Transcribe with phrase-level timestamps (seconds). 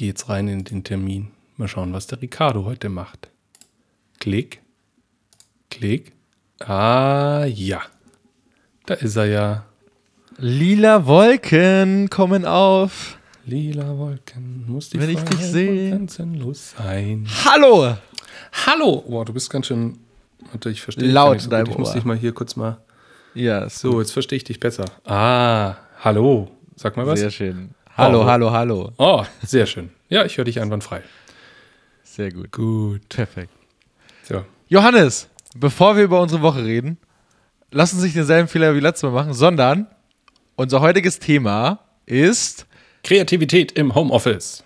[0.00, 1.28] gehe jetzt rein in den Termin.
[1.58, 3.28] Mal schauen, was der Ricardo heute macht.
[4.18, 4.62] Klick.
[5.68, 6.12] Klick.
[6.58, 7.82] Ah, ja.
[8.86, 9.66] Da ist er ja.
[10.38, 13.18] Lila Wolken kommen auf.
[13.44, 15.90] Lila Wolken, muss die Wenn ich dich sehe.
[15.90, 17.26] grenzenlos sein.
[17.44, 17.94] Hallo!
[18.66, 19.04] Hallo!
[19.06, 19.98] Boah, du bist ganz schön.
[20.50, 21.68] Warte, ich verstehe dich Laut nicht so gut.
[21.68, 22.78] Ich muss dich mal hier kurz mal.
[23.34, 24.86] Ja, So, jetzt verstehe ich dich besser.
[25.04, 26.48] Ah, hallo.
[26.74, 27.20] Sag mal was.
[27.20, 27.74] Sehr schön.
[28.00, 28.26] Hallo, Oh.
[28.26, 28.92] hallo, hallo.
[28.98, 29.90] Oh, sehr schön.
[30.08, 31.02] Ja, ich höre dich einwandfrei.
[32.02, 32.50] Sehr gut.
[32.52, 33.08] Gut.
[33.08, 33.50] Perfekt.
[34.22, 34.44] So.
[34.68, 36.98] Johannes, bevor wir über unsere Woche reden,
[37.70, 39.86] lass uns nicht denselben Fehler wie letztes Mal machen, sondern
[40.56, 42.66] unser heutiges Thema ist
[43.04, 44.64] Kreativität im Homeoffice.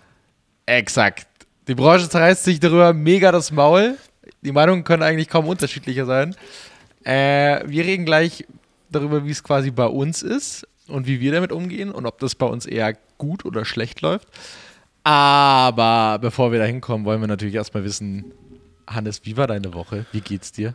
[0.65, 1.27] exakt.
[1.67, 3.97] Die Branche zerreißt sich darüber mega das Maul.
[4.43, 6.35] Die Meinungen können eigentlich kaum unterschiedlicher sein.
[7.03, 8.45] Äh, wir reden gleich
[8.91, 12.35] darüber, wie es quasi bei uns ist und wie wir damit umgehen und ob das
[12.35, 14.27] bei uns eher gut oder schlecht läuft.
[15.03, 18.31] Aber bevor wir da hinkommen, wollen wir natürlich erstmal wissen,
[18.87, 20.05] Hannes, wie war deine Woche?
[20.11, 20.73] Wie geht's dir?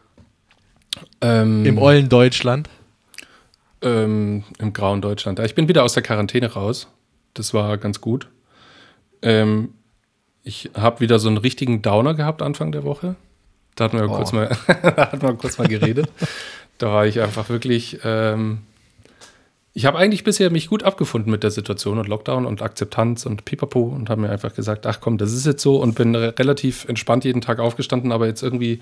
[1.21, 2.69] Ähm, Im ollen Deutschland?
[3.83, 5.39] ähm, Im grauen Deutschland.
[5.41, 6.89] Ich bin wieder aus der Quarantäne raus.
[7.35, 8.29] Das war ganz gut.
[9.23, 9.71] Ähm,
[10.43, 13.17] ich habe wieder so einen richtigen Downer gehabt Anfang der Woche.
[13.77, 14.15] Da hatten wir, Oh.
[14.17, 16.09] kurz, mal, da hatten wir kurz mal geredet.
[16.79, 17.99] da war ich einfach wirklich.
[18.05, 18.63] Ähm,
[19.73, 23.45] ich habe eigentlich bisher mich gut abgefunden mit der Situation und Lockdown und Akzeptanz und
[23.45, 26.35] Pipapo und habe mir einfach gesagt, ach komm, das ist jetzt so und bin re-
[26.39, 28.81] relativ entspannt jeden Tag aufgestanden, aber jetzt irgendwie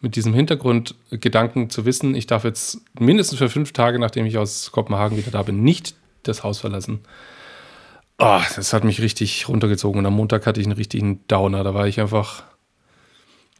[0.00, 4.70] mit diesem Hintergrundgedanken zu wissen, ich darf jetzt mindestens für fünf Tage, nachdem ich aus
[4.70, 7.00] Kopenhagen wieder da bin, nicht das Haus verlassen.
[8.16, 11.64] Ah, das hat mich richtig runtergezogen und am Montag hatte ich einen richtigen Downer.
[11.64, 12.44] Da war ich einfach.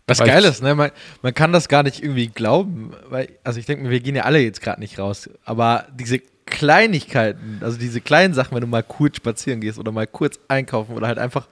[0.07, 0.75] Was geil ist, ne?
[0.75, 0.91] Man,
[1.23, 4.23] man kann das gar nicht irgendwie glauben, weil, also ich denke mir, wir gehen ja
[4.23, 8.83] alle jetzt gerade nicht raus, aber diese Kleinigkeiten, also diese kleinen Sachen, wenn du mal
[8.83, 11.49] kurz spazieren gehst oder mal kurz einkaufen oder halt einfach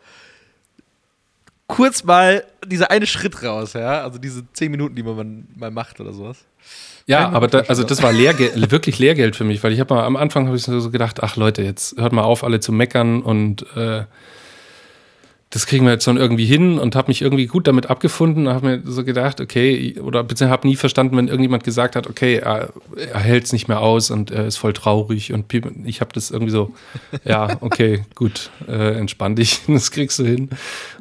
[1.66, 6.00] kurz mal dieser eine Schritt raus, ja, also diese zehn Minuten, die man mal macht
[6.00, 6.44] oder sowas.
[7.06, 10.04] Ja, aber da, also das war Lehrgeld, wirklich Lehrgeld für mich, weil ich habe mal
[10.04, 13.22] am Anfang habe ich so gedacht, ach Leute, jetzt hört mal auf, alle zu meckern
[13.22, 14.04] und äh,
[15.50, 18.52] das kriegen wir jetzt schon irgendwie hin und habe mich irgendwie gut damit abgefunden und
[18.54, 22.36] habe mir so gedacht, okay, oder beziehungsweise habe nie verstanden, wenn irgendjemand gesagt hat, okay,
[22.36, 25.46] er, er hält es nicht mehr aus und er ist voll traurig und
[25.84, 26.74] ich habe das irgendwie so,
[27.24, 30.50] ja, okay, gut, äh, entspann dich, das kriegst du hin.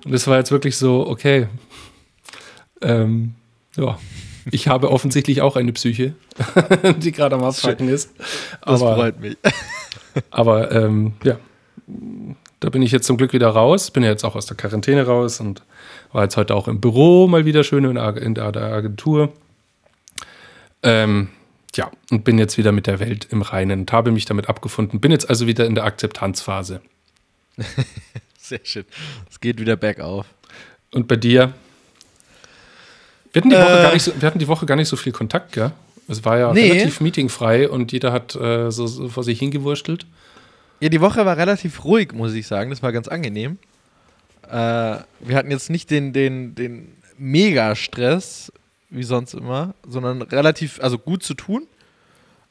[0.05, 1.47] Und das war jetzt wirklich so, okay,
[2.81, 3.33] ähm,
[3.75, 3.97] ja.
[4.51, 6.13] Ich habe offensichtlich auch eine Psyche,
[6.97, 8.11] die gerade am Abschalten ist.
[8.61, 9.37] Das Aber, freut mich.
[10.29, 11.39] aber ähm, ja,
[12.59, 13.91] da bin ich jetzt zum Glück wieder raus.
[13.91, 15.61] Bin ja jetzt auch aus der Quarantäne raus und
[16.11, 17.95] war jetzt heute auch im Büro mal wieder schön in
[18.35, 19.31] der, Agentur.
[20.83, 21.29] Ähm,
[21.75, 24.99] ja, und bin jetzt wieder mit der Welt im Reinen und habe mich damit abgefunden.
[24.99, 26.81] Bin jetzt also wieder in der Akzeptanzphase.
[28.39, 28.85] Sehr schön.
[29.29, 30.27] Es geht wieder bergauf.
[30.91, 31.53] Und bei dir?
[33.33, 33.83] Wir hatten die Woche, Äh.
[33.83, 35.71] gar, nicht so, wir hatten die Woche gar nicht so viel Kontakt, gell?
[36.07, 36.71] Es war ja Nee.
[36.71, 40.05] relativ meetingfrei und jeder hat äh, so, so vor sich hingewurstelt.
[40.79, 42.69] Ja, die Woche war relativ ruhig, muss ich sagen.
[42.69, 43.57] Das war ganz angenehm.
[44.43, 48.51] Äh, wir hatten jetzt nicht den, den, den Mega-Stress,
[48.89, 51.67] wie sonst immer, sondern relativ, also gut zu tun.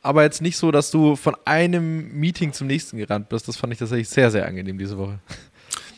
[0.02, 3.48] Aber jetzt nicht so, dass du von einem Meeting zum nächsten gerannt bist.
[3.48, 5.18] Das fand ich tatsächlich sehr, sehr angenehm diese Woche.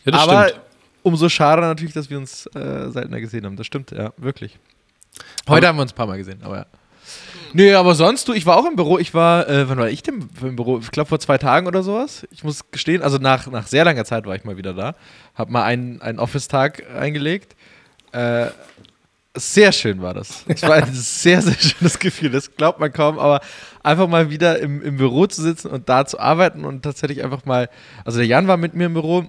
[0.05, 0.61] Ja, das Aber stimmt.
[1.03, 3.57] umso schade natürlich, dass wir uns äh, seltener gesehen haben.
[3.57, 4.57] Das stimmt, ja, wirklich.
[5.47, 6.65] Heute Aber- haben wir uns ein paar Mal gesehen, aber ja.
[7.53, 8.99] Nee, aber sonst, du, ich war auch im Büro.
[8.99, 10.79] Ich war, äh, wann war ich denn im Büro?
[10.79, 12.27] Ich glaube vor zwei Tagen oder sowas.
[12.31, 14.95] Ich muss gestehen, also nach, nach sehr langer Zeit war ich mal wieder da.
[15.35, 17.55] Hab mal einen, einen Office-Tag eingelegt.
[18.11, 18.47] Äh,
[19.35, 20.43] sehr schön war das.
[20.47, 22.31] Es war ein sehr, sehr schönes Gefühl.
[22.31, 23.41] Das glaubt man kaum, aber
[23.83, 27.45] einfach mal wieder im, im Büro zu sitzen und da zu arbeiten und tatsächlich einfach
[27.45, 27.69] mal,
[28.03, 29.25] also der Jan war mit mir im Büro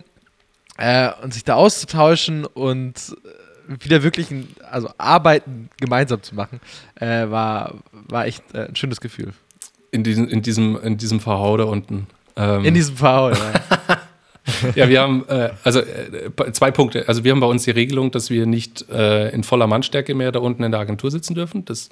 [0.78, 6.60] äh, und sich da auszutauschen und äh, wieder wirklich ein, also Arbeiten gemeinsam zu machen,
[6.96, 9.32] äh, war, war echt äh, ein schönes Gefühl.
[9.90, 12.06] In diesem, in diesem, in diesem Verhau da unten.
[12.36, 13.98] Ähm, In diesem Fall, ja.
[14.74, 17.08] ja, wir haben äh, also äh, zwei Punkte.
[17.08, 20.32] Also wir haben bei uns die Regelung, dass wir nicht äh, in voller Mannstärke mehr
[20.32, 21.64] da unten in der Agentur sitzen dürfen.
[21.64, 21.88] Das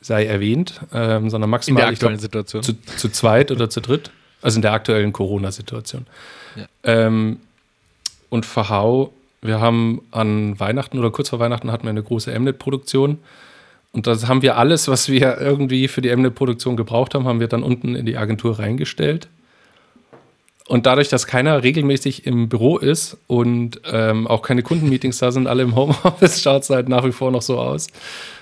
[0.00, 2.62] sei erwähnt, ähm, sondern in maximal der ich glaub, aktuellen Situation.
[2.62, 4.10] zu, zu zweit oder zu dritt.
[4.42, 6.06] Also in der aktuellen Corona-Situation.
[6.56, 6.66] Ja.
[6.84, 7.40] Ähm,
[8.30, 13.18] und Verhau, wir haben an Weihnachten oder kurz vor Weihnachten hatten wir eine große Mnet-Produktion.
[13.92, 17.48] Und das haben wir alles, was wir irgendwie für die Mnet-Produktion gebraucht haben, haben wir
[17.48, 19.28] dann unten in die Agentur reingestellt.
[20.68, 25.48] Und dadurch, dass keiner regelmäßig im Büro ist und ähm, auch keine Kundenmeetings da sind,
[25.48, 27.88] alle im Homeoffice, schaut es halt nach wie vor noch so aus.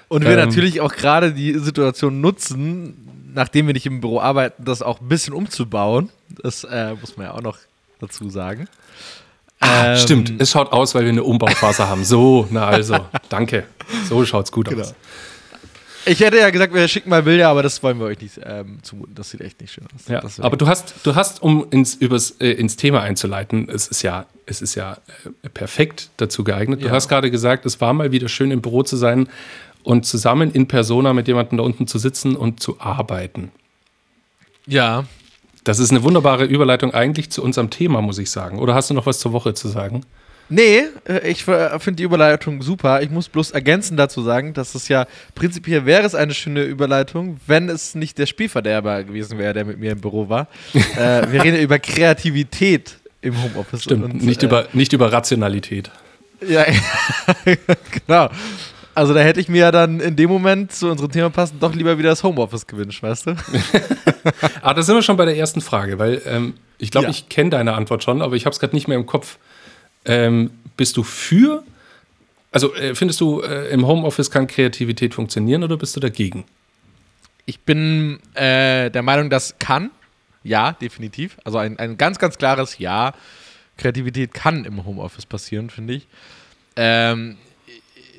[0.09, 4.65] Und wir Ähm, natürlich auch gerade die Situation nutzen, nachdem wir nicht im Büro arbeiten,
[4.65, 6.11] das auch ein bisschen umzubauen.
[6.43, 7.56] Das äh, muss man ja auch noch
[7.99, 8.69] dazu sagen.
[9.69, 10.32] Ah, stimmt.
[10.41, 12.05] Es schaut aus, weil wir eine Umbauphase haben.
[12.05, 12.97] So, na also,
[13.29, 13.65] danke.
[14.09, 14.82] So schaut's gut Genau.
[14.82, 14.94] aus.
[16.06, 18.79] Ich hätte ja gesagt, wir schicken mal Bilder, aber das wollen wir euch nicht ähm,
[18.82, 19.15] zumuten.
[19.15, 20.09] Das sieht echt nicht schön aus.
[20.09, 24.00] Ja, aber du hast, du hast, um ins, übers, äh, ins Thema einzuleiten, es ist
[24.03, 24.97] ja, es ist ja
[25.43, 26.81] äh, perfekt dazu geeignet.
[26.82, 26.93] Du Ja.
[26.93, 29.29] hast gerade gesagt, es war mal wieder schön im Büro zu sein
[29.82, 33.50] und zusammen in Persona mit jemandem da unten zu sitzen und zu arbeiten.
[34.67, 35.05] ja,
[35.69, 38.59] Das ist eine wunderbare Überleitung eigentlich zu unserem Thema, muss ich sagen.
[38.59, 40.00] Oder hast du noch was zur Woche zu sagen?
[40.49, 43.03] Nee, äh, ich äh, finde die Überleitung super.
[43.03, 47.38] Ich muss bloß ergänzend dazu sagen, dass es ja prinzipiell wäre es eine schöne Überleitung,
[47.47, 50.49] wenn es nicht der Spielverderber gewesen wäre, der mit mir im Büro war.
[50.73, 53.82] äh, wir reden ja über Kreativität im Homeoffice.
[53.82, 55.91] Stimmt, Und, nicht, äh, über, nicht über Rationalität.
[56.49, 56.64] Ja,
[58.06, 58.31] genau.
[58.99, 61.73] Also da hätte ich mir ja dann in dem Moment zu unserem Thema passend doch
[61.73, 63.37] lieber wieder das Homeoffice gewünscht, weißt du?
[64.61, 67.11] Ah, da sind wir schon bei der ersten Frage, weil ähm, ich glaube, Ja.
[67.11, 69.39] ich kenne deine Antwort schon, aber ich habe es gerade nicht mehr im Kopf.
[70.05, 71.62] Ähm, bist du für,
[72.53, 76.45] also äh, findest du, äh, im Homeoffice kann Kreativität funktionieren oder bist du dagegen?
[77.47, 79.91] Ich bin äh, der Meinung, das kann.
[80.43, 81.37] Ja, definitiv.
[81.45, 83.15] Also ein, ein ganz, ganz klares Ja.
[83.79, 86.09] Kreativität kann im Homeoffice passieren, finde ich.
[86.77, 87.37] Ähm,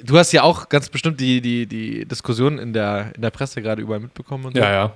[0.03, 3.61] du hast ja auch ganz bestimmt die, die, die Diskussion in der, in der Presse
[3.61, 4.45] gerade überall mitbekommen.
[4.45, 4.61] Und so.
[4.61, 4.93] Ja, ja.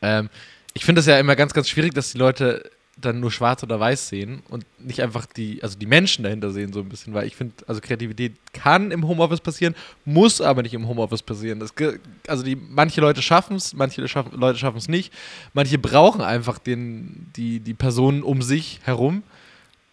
[0.00, 0.28] Ähm,
[0.74, 3.80] ich finde es ja immer ganz, ganz schwierig, dass die Leute dann nur schwarz oder
[3.80, 7.26] weiß sehen und nicht einfach die, also die Menschen dahinter sehen, so ein bisschen, weil
[7.26, 9.74] ich finde, also Kreativität kann im Homeoffice passieren,
[10.04, 11.58] muss aber nicht im Homeoffice passieren.
[11.58, 11.72] Das,
[12.26, 15.12] also die, manche Leute schaffen es, manche schaff, Leute schaffen es nicht.
[15.54, 19.22] Manche brauchen einfach den, die, die Personen um sich herum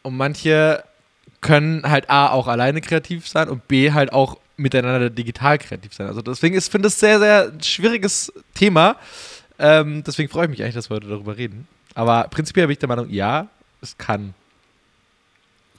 [0.01, 0.83] und manche
[1.41, 6.07] können halt A auch alleine kreativ sein und B halt auch miteinander digital kreativ sein.
[6.07, 8.97] Also deswegen ist, finde ich es sehr, sehr schwieriges Thema.
[9.57, 11.67] Ähm, deswegen freue ich mich eigentlich, dass wir heute darüber reden.
[11.95, 13.47] Aber prinzipiell bin ich der Meinung, ja,
[13.81, 14.33] es kann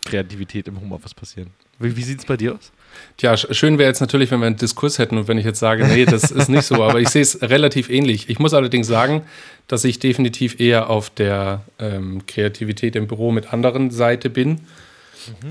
[0.04, 1.50] Kreativität im Homeoffice passieren.
[1.78, 2.72] Wie, wie sieht es bei dir aus?
[3.16, 5.60] Tja, sch- schön wäre jetzt natürlich, wenn wir einen Diskurs hätten und wenn ich jetzt
[5.60, 8.28] sage, nee, das ist nicht so, aber ich sehe es relativ ähnlich.
[8.28, 9.22] Ich muss allerdings sagen,
[9.68, 14.60] dass ich definitiv eher auf der ähm, Kreativität im Büro mit anderen Seite bin.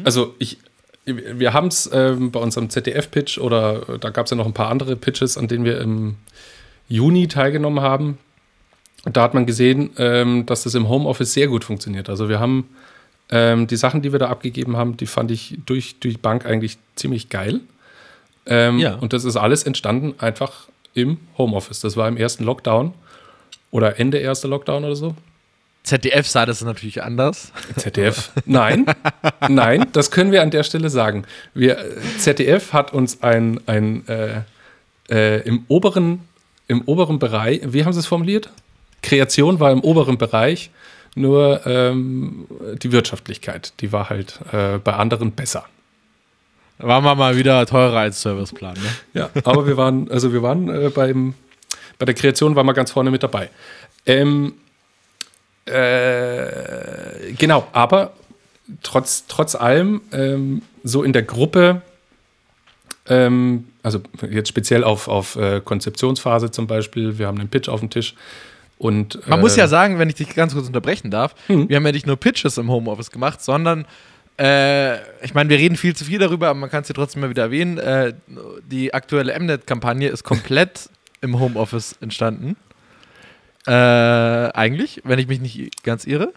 [0.03, 0.57] Also ich,
[1.05, 4.53] wir haben es ähm, bei unserem ZDF-Pitch oder äh, da gab es ja noch ein
[4.53, 6.15] paar andere Pitches, an denen wir im
[6.87, 8.17] Juni teilgenommen haben.
[9.05, 12.09] Da hat man gesehen, ähm, dass das im Homeoffice sehr gut funktioniert.
[12.09, 12.69] Also wir haben
[13.31, 16.45] ähm, die Sachen, die wir da abgegeben haben, die fand ich durch, durch die Bank
[16.45, 17.61] eigentlich ziemlich geil.
[18.45, 18.95] Ähm, Ja.
[18.95, 21.79] Und das ist alles entstanden einfach im Homeoffice.
[21.79, 22.93] Das war im ersten Lockdown
[23.71, 25.15] oder Ende erster Lockdown oder so.
[25.83, 27.51] ZDF sah das natürlich anders.
[27.77, 28.31] ZDF.
[28.45, 28.85] Nein,
[29.47, 31.25] nein, das können wir an der Stelle sagen.
[31.53, 34.41] Wir, äh, ZDF hat uns ein, ein äh,
[35.09, 36.21] äh, im, oberen,
[36.67, 38.51] im oberen Bereich, wie haben sie es formuliert?
[39.01, 40.69] Kreation war im oberen Bereich,
[41.15, 42.45] nur ähm,
[42.81, 45.65] die Wirtschaftlichkeit, die war halt äh, bei anderen besser.
[46.77, 48.89] War mal mal wieder teurer als Serviceplan, ne?
[49.13, 51.33] Ja, aber wir waren, also wir waren äh, beim,
[51.97, 53.49] bei der Kreation waren wir ganz vorne mit dabei.
[54.05, 54.53] Ähm,
[55.69, 58.13] äh, genau, aber
[58.83, 61.81] trotz, trotz allem, ähm, so in der Gruppe,
[63.07, 67.79] ähm, also jetzt speziell auf, auf äh, Konzeptionsphase zum Beispiel, wir haben einen Pitch auf
[67.79, 68.15] dem Tisch
[68.77, 71.67] und Man äh, muss ja sagen, wenn ich dich ganz kurz unterbrechen darf, Hm.
[71.69, 73.85] wir haben ja nicht nur Pitches im Homeoffice gemacht, sondern
[74.39, 77.21] äh, ich meine, wir reden viel zu viel darüber, aber man kann es ja trotzdem
[77.21, 77.77] mal wieder erwähnen.
[77.77, 78.13] Äh,
[78.71, 80.89] die aktuelle Mnet-Kampagne ist komplett
[81.19, 82.55] im Homeoffice entstanden.
[83.69, 86.33] Äh, eigentlich, wenn ich mich nicht ganz irre.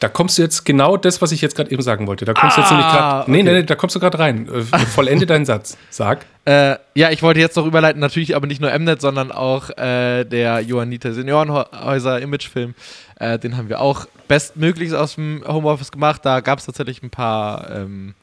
[0.00, 2.26] Da kommst du jetzt genau das, was ich jetzt gerade eben sagen wollte.
[2.26, 3.30] Da kommst du jetzt Ah, nämlich gerade.
[3.30, 3.44] Nee, okay.
[3.44, 4.46] nee, nee, da kommst du gerade rein.
[4.46, 5.78] Äh, vollende deinen Satz.
[5.88, 6.26] Sag.
[6.44, 10.24] Äh, ja, ich wollte jetzt noch überleiten, natürlich aber nicht nur Mnet, sondern auch äh,
[10.24, 12.74] der Johanniter Seniorenhäuser Imagefilm.
[13.18, 16.20] Äh, den haben wir auch bestmöglichst aus dem Homeoffice gemacht.
[16.24, 18.14] Da gab es tatsächlich ein paar, ähm,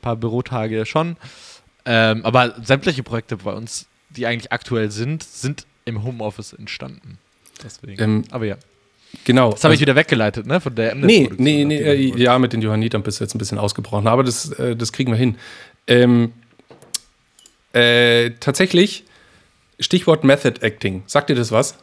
[0.00, 1.16] paar Bürotage schon.
[1.84, 7.18] Ähm, aber sämtliche Projekte bei uns, die eigentlich aktuell sind, sind im Homeoffice entstanden.
[7.62, 8.02] Deswegen.
[8.02, 8.56] Ähm, aber ja.
[9.24, 9.52] Genau.
[9.52, 10.60] Das habe ich wieder weggeleitet, ne?
[10.60, 10.94] Von der.
[10.94, 14.22] Nee, nee, nee, äh, ja, mit den Johannitern bist du jetzt ein bisschen ausgebrochen, aber
[14.22, 15.36] das, äh, das kriegen wir hin.
[15.86, 16.32] Ähm,
[17.72, 19.04] äh, tatsächlich,
[19.80, 21.02] Stichwort Method Acting.
[21.06, 21.78] Sagt dir das was?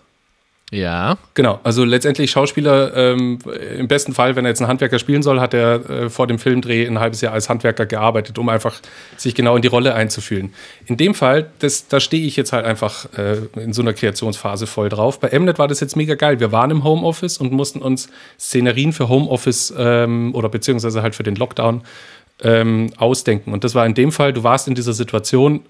[0.71, 1.17] Ja.
[1.35, 3.37] Genau, also letztendlich Schauspieler, ähm,
[3.77, 6.39] im besten Fall, wenn er jetzt einen Handwerker spielen soll, hat er äh, vor dem
[6.39, 8.81] Filmdreh ein halbes Jahr als Handwerker gearbeitet, um einfach
[9.15, 10.53] sich genau in die Rolle einzufühlen.
[10.87, 14.65] In dem Fall, das, da stehe ich jetzt halt einfach äh, in so einer Kreationsphase
[14.65, 15.19] voll drauf.
[15.19, 16.39] Bei Mnet war das jetzt mega geil.
[16.39, 21.23] Wir waren im Homeoffice und mussten uns Szenerien für Homeoffice ähm, oder beziehungsweise halt für
[21.23, 21.83] den Lockdown
[22.43, 23.53] ähm, ausdenken.
[23.53, 25.61] Und das war in dem Fall, du warst in dieser Situation,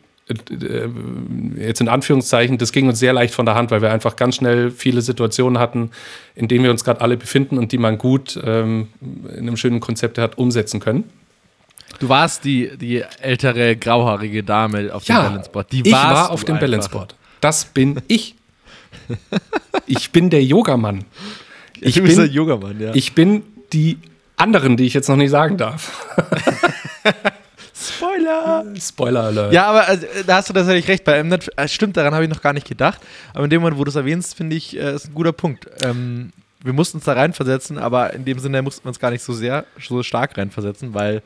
[1.57, 4.35] jetzt in Anführungszeichen, das ging uns sehr leicht von der Hand, weil wir einfach ganz
[4.35, 5.91] schnell viele Situationen hatten,
[6.33, 9.79] in denen wir uns gerade alle befinden und die man gut ähm, in einem schönen
[9.79, 11.03] Konzept hat umsetzen können.
[11.99, 15.71] Du warst die, die ältere, grauhaarige Dame auf Ja, dem Balanceboard.
[15.71, 16.67] Die ich war auf dem einfach.
[16.67, 17.15] Balanceboard.
[17.41, 18.35] Das bin ich.
[19.85, 21.05] Ich bin der Yogamann.
[21.79, 22.95] Ich du bin- ein junger Mann, ja.
[22.95, 23.99] Ich bin die
[24.37, 26.05] anderen, die ich jetzt noch nicht sagen darf.
[27.89, 28.65] Spoiler!
[28.79, 29.53] Spoiler Alert.
[29.53, 31.03] Ja, aber also, da hast du tatsächlich recht.
[31.03, 33.01] Bei Mnet, äh, stimmt, daran habe ich noch gar nicht gedacht.
[33.33, 35.67] Aber in dem Moment, wo du es erwähnst, finde ich, äh, ist ein guter Punkt.
[35.83, 36.31] Ähm,
[36.63, 39.33] wir mussten uns da reinversetzen, aber in dem Sinne mussten wir uns gar nicht so
[39.33, 41.21] sehr, so stark reinversetzen, weil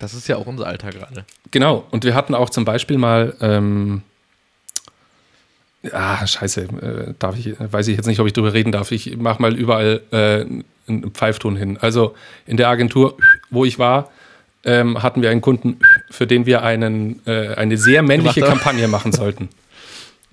[0.00, 1.24] das ist ja auch unser Alltag gerade.
[1.52, 4.02] Genau, und wir hatten auch zum Beispiel mal, ähm,
[5.92, 8.90] ah, scheiße, äh, darf ich, weiß ich jetzt nicht, ob ich drüber reden darf.
[8.90, 10.44] Ich mache mal überall äh,
[10.88, 11.78] einen Pfeifton hin.
[11.80, 13.16] Also in der Agentur,
[13.50, 14.10] wo ich war,
[14.64, 15.78] ähm, hatten wir einen Kunden,
[16.10, 18.62] für den wir einen, äh, eine sehr männliche Gemacht.
[18.62, 19.48] Kampagne machen sollten.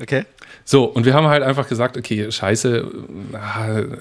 [0.02, 0.24] Okay.
[0.64, 2.86] So, und wir haben halt einfach gesagt, okay, scheiße,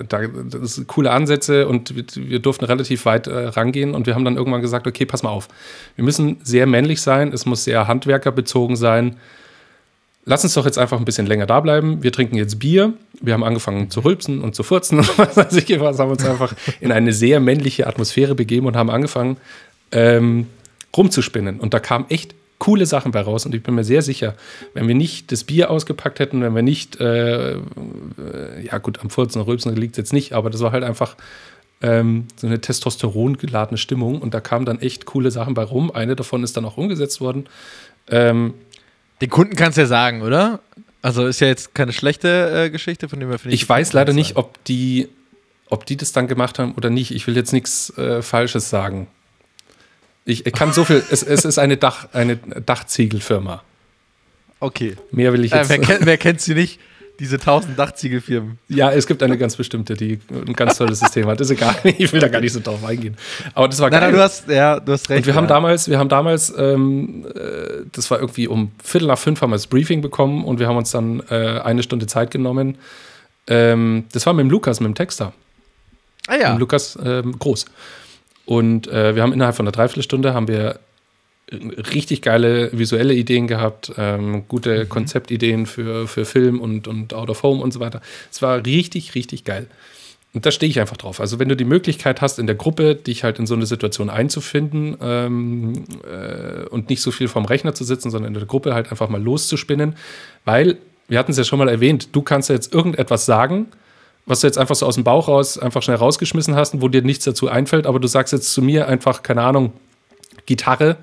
[0.06, 4.14] da, das sind coole Ansätze und wir, wir durften relativ weit äh, rangehen und wir
[4.14, 5.48] haben dann irgendwann gesagt, okay, pass mal auf,
[5.96, 9.16] wir müssen sehr männlich sein, es muss sehr handwerkerbezogen sein.
[10.26, 12.02] Lass uns doch jetzt einfach ein bisschen länger da bleiben.
[12.02, 12.92] Wir trinken jetzt Bier.
[13.18, 16.22] Wir haben angefangen zu rülpsen und zu furzen und was weiß ich was, haben uns
[16.26, 19.38] einfach in eine sehr männliche Atmosphäre begeben und haben angefangen,
[19.92, 20.46] ähm,
[20.96, 21.60] rumzuspinnen.
[21.60, 23.46] Und da kamen echt coole Sachen bei raus.
[23.46, 24.34] Und ich bin mir sehr sicher,
[24.74, 27.58] wenn wir nicht das Bier ausgepackt hätten, wenn wir nicht, äh, äh,
[28.62, 31.16] ja gut, am Furzen und Rülpsen liegt es jetzt nicht, aber das war halt einfach
[31.80, 34.20] ähm, so eine Testosteron geladene Stimmung.
[34.20, 35.90] Und da kamen dann echt coole Sachen bei rum.
[35.92, 37.46] Eine davon ist dann auch umgesetzt worden.
[38.10, 38.54] Ähm,
[39.20, 40.60] Den Kunden kannst du ja sagen, oder?
[41.00, 43.62] Also ist ja jetzt keine schlechte äh, Geschichte, von dem her finde ich.
[43.62, 45.08] Ich weiß leider nicht, ob die,
[45.70, 47.12] ob die das dann gemacht haben oder nicht.
[47.12, 49.06] Ich will jetzt nichts äh, Falsches sagen.
[50.28, 51.02] Ich, ich kann so viel.
[51.10, 53.62] es, es ist eine, Dach, eine Dachziegelfirma.
[54.60, 54.96] Okay.
[55.10, 55.70] Mehr will ich Äh, jetzt.
[55.70, 56.78] wer, kennt, wer kennt sie nicht?
[57.18, 58.58] Diese tausend Dachziegelfirmen.
[58.68, 61.40] ja, es gibt eine ganz bestimmte, die ein ganz tolles System hat.
[61.40, 61.74] Ist egal.
[61.98, 63.16] Ich will da gar nicht so drauf eingehen.
[63.54, 64.10] Aber das war Nein, geil.
[64.10, 65.20] nein, du hast, ja, du hast recht.
[65.20, 65.36] Und wir ja.
[65.40, 69.50] haben damals, wir haben damals, ähm, äh, das war irgendwie um Viertel nach fünf haben
[69.50, 72.76] wir das Briefing bekommen und wir haben uns dann äh, eine Stunde Zeit genommen.
[73.48, 75.32] Ähm, das war mit dem Lukas, mit dem Texter.
[76.28, 76.50] Ah ja.
[76.50, 77.64] Mit Lukas ähm, Groß.
[78.48, 80.80] Und äh, wir haben innerhalb von einer Dreiviertelstunde haben wir
[81.50, 81.56] äh,
[81.94, 84.88] richtig geile visuelle Ideen gehabt, ähm, gute Mhm.
[84.88, 88.00] Konzeptideen für, für Film und, und Out of Home und so weiter.
[88.32, 89.66] Es war richtig, richtig geil.
[90.32, 91.20] Und da stehe ich einfach drauf.
[91.20, 94.08] Also wenn du die Möglichkeit hast, in der Gruppe dich halt in so eine Situation
[94.08, 98.72] einzufinden ähm, äh, und nicht so viel vorm Rechner zu sitzen, sondern in der Gruppe
[98.72, 99.94] halt einfach mal loszuspinnen,
[100.46, 103.66] weil, wir hatten es ja schon mal erwähnt, du kannst ja jetzt irgendetwas sagen,
[104.28, 106.88] was du jetzt einfach so aus dem Bauch raus einfach schnell rausgeschmissen hast und wo
[106.88, 109.72] dir nichts dazu einfällt, aber du sagst jetzt zu mir einfach, keine Ahnung,
[110.46, 110.96] Gitarre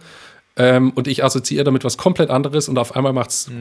[0.56, 3.52] ähm, und ich assoziiere damit was komplett anderes und auf einmal macht es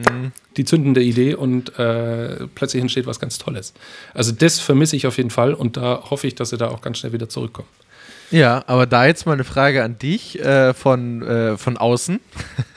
[0.55, 3.73] die zündende Idee und äh, plötzlich entsteht was ganz Tolles.
[4.13, 6.81] Also das vermisse ich auf jeden Fall und da hoffe ich, dass sie da auch
[6.81, 7.67] ganz schnell wieder zurückkommen.
[8.31, 12.19] Ja, aber da jetzt mal eine Frage an dich äh, von, äh, von außen.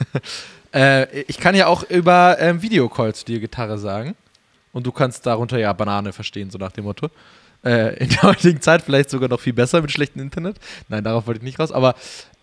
[0.73, 4.15] äh, ich kann ja auch über ähm, Videocall zu dir Gitarre sagen.
[4.71, 7.09] Und du kannst darunter ja Banane verstehen, so nach dem Motto.
[7.63, 10.57] Äh, in der heutigen Zeit vielleicht sogar noch viel besser mit schlechtem Internet.
[10.87, 11.71] Nein, darauf wollte ich nicht raus.
[11.71, 11.95] Aber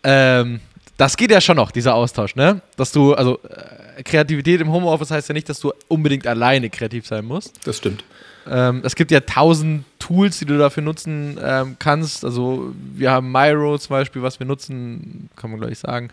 [0.02, 0.61] ähm,
[0.97, 2.61] das geht ja schon noch, dieser Austausch, ne?
[2.76, 7.06] Dass du, also äh, Kreativität im Homeoffice heißt ja nicht, dass du unbedingt alleine kreativ
[7.06, 7.66] sein musst.
[7.66, 8.04] Das stimmt.
[8.49, 12.25] Ähm, es gibt ja tausend Tools, die du dafür nutzen ähm, kannst.
[12.25, 16.11] Also wir haben Miro zum Beispiel, was wir nutzen, kann man gleich sagen.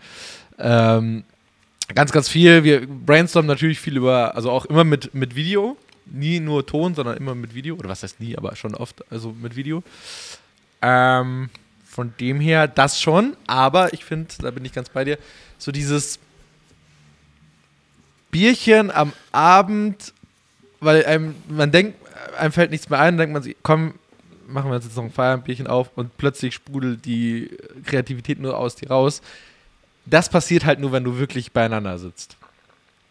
[0.58, 1.24] Ähm,
[1.94, 2.64] ganz, ganz viel.
[2.64, 5.76] Wir brainstormen natürlich viel über, also auch immer mit, mit Video.
[6.06, 7.76] Nie nur Ton, sondern immer mit Video.
[7.76, 9.82] Oder was heißt nie, aber schon oft, also mit Video.
[10.82, 11.50] Ähm,
[11.84, 15.16] von dem her das schon, aber ich finde, da bin ich ganz bei dir,
[15.58, 16.18] so dieses
[18.32, 20.12] Bierchen am Abend,
[20.80, 21.96] weil einem, man denkt,
[22.36, 23.94] einem fällt nichts mehr ein, dann denkt man sich, komm,
[24.48, 28.90] machen wir jetzt noch ein Feierabendbierchen auf und plötzlich sprudelt die Kreativität nur aus dir
[28.90, 29.22] raus.
[30.04, 32.36] Das passiert halt nur, wenn du wirklich beieinander sitzt.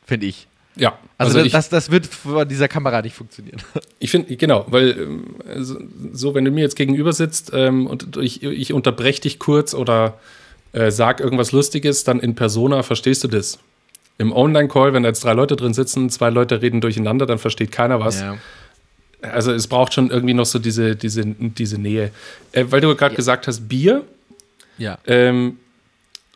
[0.06, 0.48] Finde ich.
[0.75, 3.62] Ja, Also, also, ich, das, das wird vor dieser Kamera nicht funktionieren.
[4.00, 5.80] Ich finde, genau, weil ähm, so,
[6.12, 10.20] so, wenn du mir jetzt gegenüber sitzt ähm, und ich, ich unterbreche dich kurz oder
[10.74, 13.60] äh, sag irgendwas Lustiges, dann in Persona verstehst du das.
[14.18, 17.72] Im Online-Call, wenn da jetzt drei Leute drin sitzen, zwei Leute reden durcheinander, dann versteht
[17.72, 18.20] keiner was.
[18.20, 18.38] Ja.
[19.22, 22.12] Also es braucht schon irgendwie noch so diese, diese, diese Nähe.
[22.51, 23.18] Äh, weil du gerade Ja.
[23.18, 24.03] gesagt hast, Bier.
[24.77, 24.98] ja.
[25.06, 25.58] Ähm,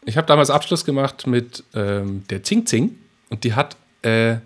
[0.06, 2.96] ich habe damals Abschluss gemacht mit ähm, der Zing Zing
[3.30, 3.76] und die hat
[4.08, 4.38] äh,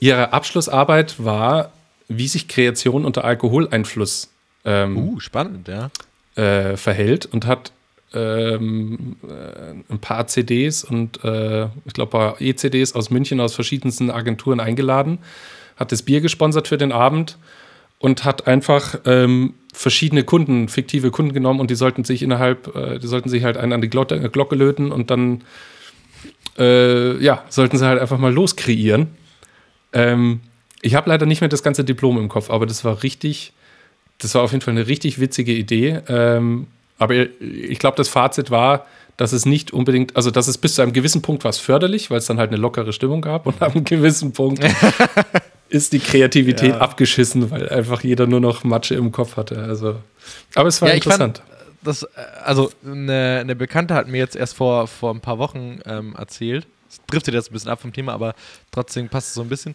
[0.00, 1.72] ihre Abschlussarbeit war,
[2.08, 4.30] wie sich Kreation unter Alkoholeinfluss
[4.64, 5.90] ähm, Uh, spannend, ja.
[6.36, 7.72] äh, verhält und hat
[8.14, 13.54] ähm, äh, ein paar CDs und äh, ich glaube ein paar ECDs aus München aus
[13.54, 15.18] verschiedensten Agenturen eingeladen,
[15.76, 17.38] hat das Bier gesponsert für den Abend
[17.98, 22.98] und hat einfach ähm, verschiedene Kunden, fiktive Kunden genommen und die sollten sich innerhalb, äh,
[22.98, 25.42] die sollten sich halt einen an die Glocke, Glocke löten und dann
[26.58, 29.08] äh, ja, sollten sie halt einfach mal loskreieren.
[29.92, 30.40] Ähm,
[30.80, 33.52] ich habe leider nicht mehr das ganze Diplom im Kopf, aber das war richtig,
[34.18, 36.00] das war auf jeden Fall eine richtig witzige Idee.
[36.08, 36.66] Ähm,
[36.98, 40.82] aber ich glaube, das Fazit war, dass es nicht unbedingt, also dass es bis zu
[40.82, 43.74] einem gewissen Punkt war förderlich, weil es dann halt eine lockere Stimmung gab und ab
[43.74, 44.64] einem gewissen Punkt
[45.68, 46.78] ist die Kreativität ja.
[46.78, 49.58] abgeschissen, weil einfach jeder nur noch Matsche im Kopf hatte.
[49.58, 49.96] Also,
[50.54, 51.42] aber es war ja, interessant.
[51.82, 52.04] Das,
[52.44, 56.66] also eine, eine, Bekannte hat mir jetzt erst vor, vor ein paar Wochen ähm, erzählt.
[56.88, 58.34] Das driftet jetzt ein bisschen ab vom Thema, aber
[58.70, 59.74] trotzdem passt es so ein bisschen.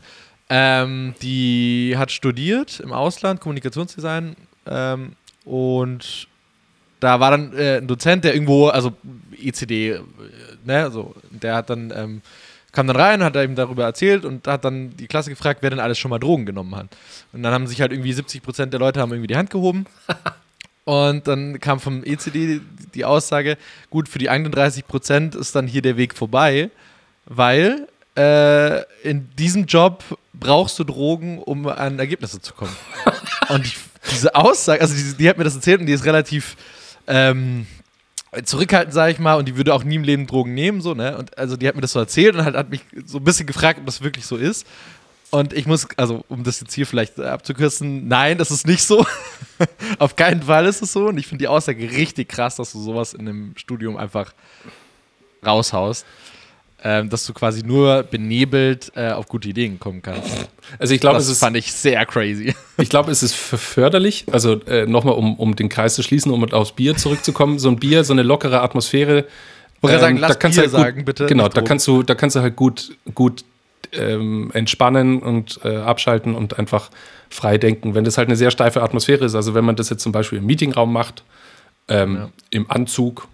[0.49, 4.35] Ähm, die hat studiert im Ausland, Kommunikationsdesign
[4.65, 6.27] ähm, und
[6.99, 8.93] da war dann äh, ein Dozent, der irgendwo, also
[9.37, 10.01] ECD, äh,
[10.63, 12.21] ne, so, der hat dann, ähm,
[12.71, 15.79] kam dann rein, hat ihm darüber erzählt und hat dann die Klasse gefragt, wer denn
[15.79, 16.87] alles schon mal Drogen genommen hat.
[17.33, 19.85] Und dann haben sich halt irgendwie 70 Prozent der Leute haben irgendwie die Hand gehoben.
[20.87, 22.61] und dann kam vom ECD
[22.95, 23.57] die Aussage,
[23.89, 26.69] gut, für die 31 Prozent ist dann hier der Weg vorbei,
[27.25, 32.73] weil äh, in diesem Job brauchst du Drogen, um an Ergebnisse zu kommen.
[33.49, 33.77] und ich,
[34.09, 36.55] diese Aussage, also die, die, hat mir das erzählt und die ist relativ
[37.05, 37.67] ähm,
[38.45, 41.17] zurückhaltend, sage ich mal, und die würde auch nie im Leben Drogen nehmen, so, ne?
[41.17, 43.45] Und also die hat mir das so erzählt und halt, hat mich so ein bisschen
[43.45, 44.65] gefragt, ob das wirklich so ist.
[45.29, 49.05] Und ich muss, also um das jetzt hier vielleicht abzukürzen, nein, das ist nicht so.
[49.99, 51.07] Auf keinen Fall ist es so.
[51.07, 54.33] Und ich finde die Aussage richtig krass, dass du sowas in einem Studium einfach
[55.45, 56.05] raushaust
[56.83, 60.47] ähm, dass du quasi nur benebelt äh, auf gute Ideen kommen kannst.
[60.77, 62.53] Also ich glaube, das ist, fand ich sehr crazy.
[62.77, 66.43] Ich glaube, es ist förderlich, also äh, nochmal, um, um den Kreis zu schließen, um
[66.53, 69.25] aufs Bier zurückzukommen, so ein Bier, so eine lockere Atmosphäre.
[69.81, 71.25] Ähm, sagen, lass da kannst Bier halt gut, sagen, bitte.
[71.25, 73.43] Genau, da kannst du, da kannst du halt gut, gut
[73.93, 76.89] ähm, entspannen und äh, abschalten und einfach
[77.29, 77.95] frei denken.
[77.95, 80.39] Wenn das halt eine sehr steife Atmosphäre ist, also wenn man das jetzt zum Beispiel
[80.39, 81.23] im Meetingraum macht,
[81.87, 82.29] ähm, ja.
[82.49, 83.27] im Anzug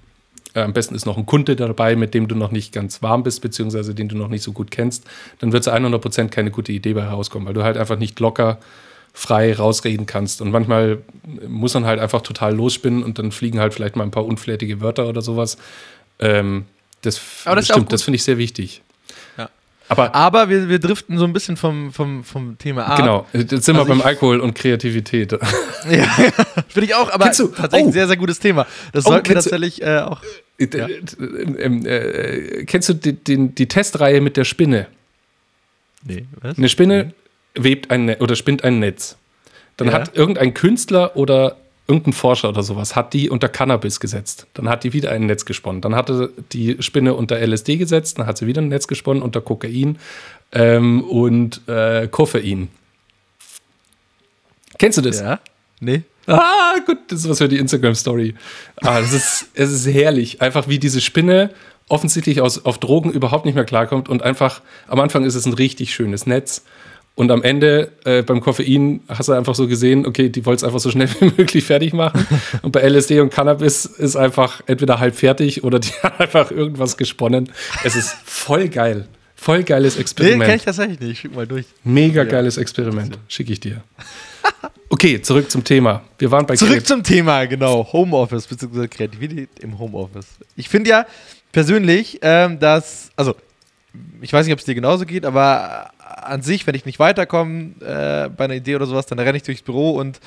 [0.54, 3.24] äh, am besten ist noch ein Kunde dabei, mit dem du noch nicht ganz warm
[3.24, 5.06] bist, beziehungsweise den du noch nicht so gut kennst,
[5.40, 8.60] dann wird es 100% keine gute Idee bei herauskommen, weil du halt einfach nicht locker
[9.14, 10.42] frei rausreden kannst.
[10.42, 11.00] Und manchmal
[11.48, 14.82] muss man halt einfach total losspinnen und dann fliegen halt vielleicht mal ein paar unflätige
[14.82, 15.58] Wörter oder sowas.
[16.20, 16.66] Ähm,
[17.02, 18.83] das, das stimmt, das finde ich sehr wichtig.
[19.90, 22.98] Aber, aber wir, wir driften so ein bisschen vom, vom, vom Thema ab.
[22.98, 25.32] Genau, jetzt sind also wir beim Alkohol und Kreativität.
[25.90, 26.04] ja,
[26.68, 28.66] finde ich auch, aber du, tatsächlich oh, ein sehr, sehr gutes Thema.
[28.94, 30.22] Das oh, sollten wir tatsächlich äh, auch.
[30.58, 30.88] Äh, ja.
[30.88, 34.88] Äh, äh, kennst du die, die, die, Testreihe mit der Spinne?
[36.04, 36.58] Nee, was?
[36.58, 37.14] Eine Spinne
[37.56, 39.18] webt ein Netz oder spinnt ein Netz.
[39.78, 39.94] Dann ja.
[39.94, 44.48] hat irgendein Künstler oder irgendein Forscher oder sowas hat die unter Cannabis gesetzt.
[44.54, 45.82] Dann hat die wieder ein Netz gesponnen.
[45.82, 49.42] Dann hatte die Spinne unter LSD gesetzt, dann hat sie wieder ein Netz gesponnen unter
[49.42, 49.98] Kokain
[50.54, 52.70] ähm, und äh, Koffein.
[54.78, 55.20] Kennst du das?
[55.20, 55.40] Ja.
[55.80, 56.04] Nee.
[56.26, 58.36] Ah, gut, das ist was für die Instagram-Story.
[58.78, 60.42] Ah, das ist, es ist herrlich.
[60.42, 61.50] Einfach wie diese Spinne
[61.90, 65.54] offensichtlich aus, auf Drogen überhaupt nicht mehr klarkommt und einfach, am Anfang ist es ein
[65.54, 66.64] richtig schönes Netz
[67.16, 70.64] und am Ende äh, beim Koffein hast du einfach so gesehen, okay, die wollen es
[70.64, 72.26] einfach so schnell wie möglich fertig machen.
[72.64, 76.98] Und bei LSD und Cannabis ist einfach entweder halb fertig oder die haben einfach irgendwas
[76.98, 77.52] gesponnen.
[77.84, 79.08] Es ist voll geil.
[79.36, 80.40] Voll geiles Experiment.
[80.40, 81.20] Nee, kenn ich tatsächlich nicht.
[81.20, 81.66] Schick mal durch.
[81.84, 82.30] Mega ja.
[82.30, 83.20] geiles Experiment.
[83.28, 83.84] Schicke ich dir.
[84.90, 86.04] Okay, zurück zum Thema.
[86.20, 87.92] Wir waren bei Zurück Kreat zum Thema, genau.
[87.92, 88.88] Homeoffice bzw.
[88.88, 90.28] Kreativität im Homeoffice.
[90.56, 91.08] Ich finde ja
[91.52, 93.36] persönlich, ähm, dass, also
[94.22, 97.72] ich weiß nicht, ob es dir genauso geht, aber an sich, wenn ich nicht weiterkomme
[97.82, 100.20] äh, bei einer Idee oder sowas, dann renne ich durchs Büro und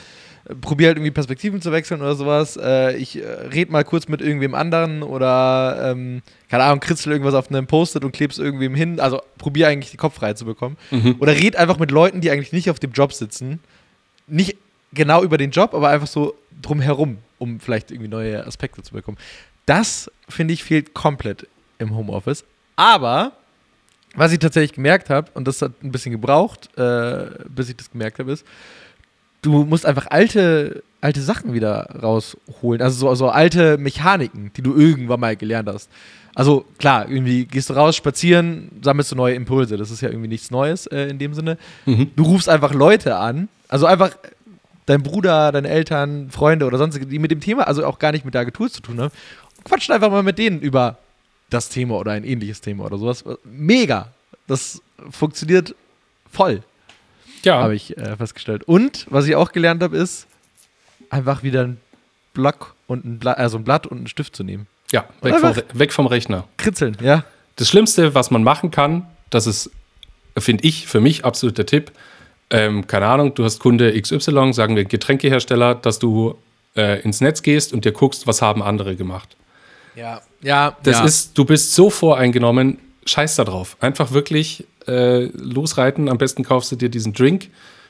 [0.49, 2.57] äh, probiere halt irgendwie Perspektiven zu wechseln oder sowas.
[2.57, 7.35] Äh, ich äh, rede mal kurz mit irgendwem anderen oder, ähm, keine Ahnung, kritzel irgendwas
[7.35, 9.01] auf einem Post-it und kleb's irgendwem hin.
[9.01, 10.77] Also probiere eigentlich die Kopf frei zu bekommen.
[10.91, 11.17] Mhm.
[11.19, 13.61] Oder red einfach mit Leuten, die eigentlich nicht auf dem Job sitzen.
[14.27, 14.57] Nicht
[14.93, 19.19] genau über den Job, aber einfach so drumherum, um vielleicht irgendwie neue Aspekte zu bekommen.
[19.67, 21.47] Das, finde ich, fehlt komplett
[21.79, 22.45] im Homeoffice.
[22.77, 23.33] Aber
[24.17, 27.91] was ich tatsächlich gemerkt habe, und das hat ein bisschen gebraucht, äh, bis ich das
[27.91, 28.45] gemerkt habe, ist,
[29.43, 32.83] du musst einfach alte, alte Sachen wieder rausholen.
[32.83, 35.89] Also so, so alte Mechaniken, die du irgendwann mal gelernt hast.
[36.35, 39.77] Also klar, irgendwie gehst du raus, spazieren, sammelst du neue Impulse.
[39.77, 41.57] Das ist ja irgendwie nichts Neues äh, in dem Sinne.
[41.87, 42.11] Mhm.
[42.17, 44.17] Du rufst einfach Leute an, also einfach
[44.85, 48.25] dein Bruder, deine Eltern, Freunde oder sonstige, die mit dem Thema, also auch gar nicht
[48.25, 49.13] mit der Agentur zu tun haben,
[49.65, 50.99] quatschen einfach mal mit denen über
[51.51, 53.25] das Thema oder ein ähnliches Thema oder sowas.
[53.45, 54.13] Mega.
[54.47, 55.75] Das funktioniert
[56.31, 56.63] voll.
[57.45, 57.63] Ja.
[57.63, 58.65] Habe ich äh, festgestellt.
[58.65, 60.27] Und was ich auch gelernt habe, ist,
[61.11, 61.81] einfach wieder ein
[62.35, 64.67] Block und ein Blatt, also ein Blatt und einen Stift zu nehmen.
[64.93, 66.47] Ja, weg vom, weg vom Rechner.
[66.57, 67.25] Kritzeln, ja.
[67.57, 69.71] Das Schlimmste, was man machen kann, das ist,
[70.37, 71.93] finde ich, für mich absolut der Tipp,
[72.51, 76.37] ähm, keine Ahnung, du hast Kunde XY, sagen wir Getränkehersteller, dass du
[76.77, 79.37] äh, ins Netz gehst und dir guckst, was haben andere gemacht.
[79.97, 81.05] Ja, ja, Das ja.
[81.05, 83.77] ist, du bist so voreingenommen, scheiß da drauf.
[83.81, 86.09] Einfach wirklich äh, losreiten.
[86.09, 87.49] Am besten kaufst du dir diesen Drink,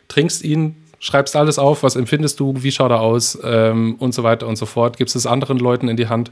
[0.08, 4.22] trinkst ihn, schreibst alles auf, was empfindest du, wie schaut er aus ähm, und so
[4.22, 4.96] weiter und so fort.
[4.96, 6.30] Gibst es anderen Leuten in die Hand.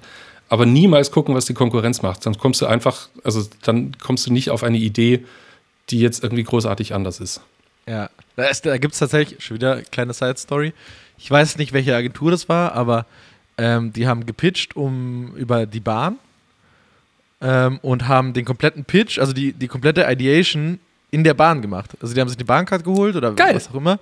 [0.49, 2.23] Aber niemals gucken, was die Konkurrenz macht.
[2.23, 5.25] Sonst kommst du einfach, also dann kommst du nicht auf eine Idee,
[5.91, 7.41] die jetzt irgendwie großartig anders ist.
[7.89, 10.73] Ja, da, ist- da gibt es tatsächlich, schon wieder eine kleine Side-Story.
[11.19, 13.07] Ich weiß nicht, welche Agentur das war, aber
[13.59, 16.17] ähm, die haben gepitcht um über die Bahn
[17.41, 20.79] ähm, und haben den kompletten Pitch, also die, die komplette Ideation
[21.11, 21.91] in der Bahn gemacht.
[22.01, 23.55] Also die haben sich die Bahncard geholt oder Geil.
[23.55, 23.99] was auch immer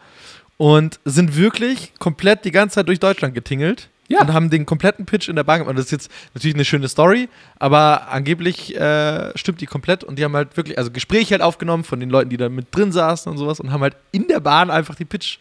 [0.62, 3.88] und sind wirklich komplett die ganze Zeit durch Deutschland getingelt.
[4.08, 4.20] Ja.
[4.20, 5.70] Und haben den kompletten Pitch in der Bahn gemacht.
[5.70, 10.04] Und das ist jetzt natürlich eine schöne Story, aber angeblich äh, stimmt die komplett.
[10.04, 12.66] Und die haben halt wirklich, also Gespräche halt aufgenommen von den Leuten, die da mit
[12.70, 15.38] drin saßen und sowas und haben halt in der Bahn einfach die Pitch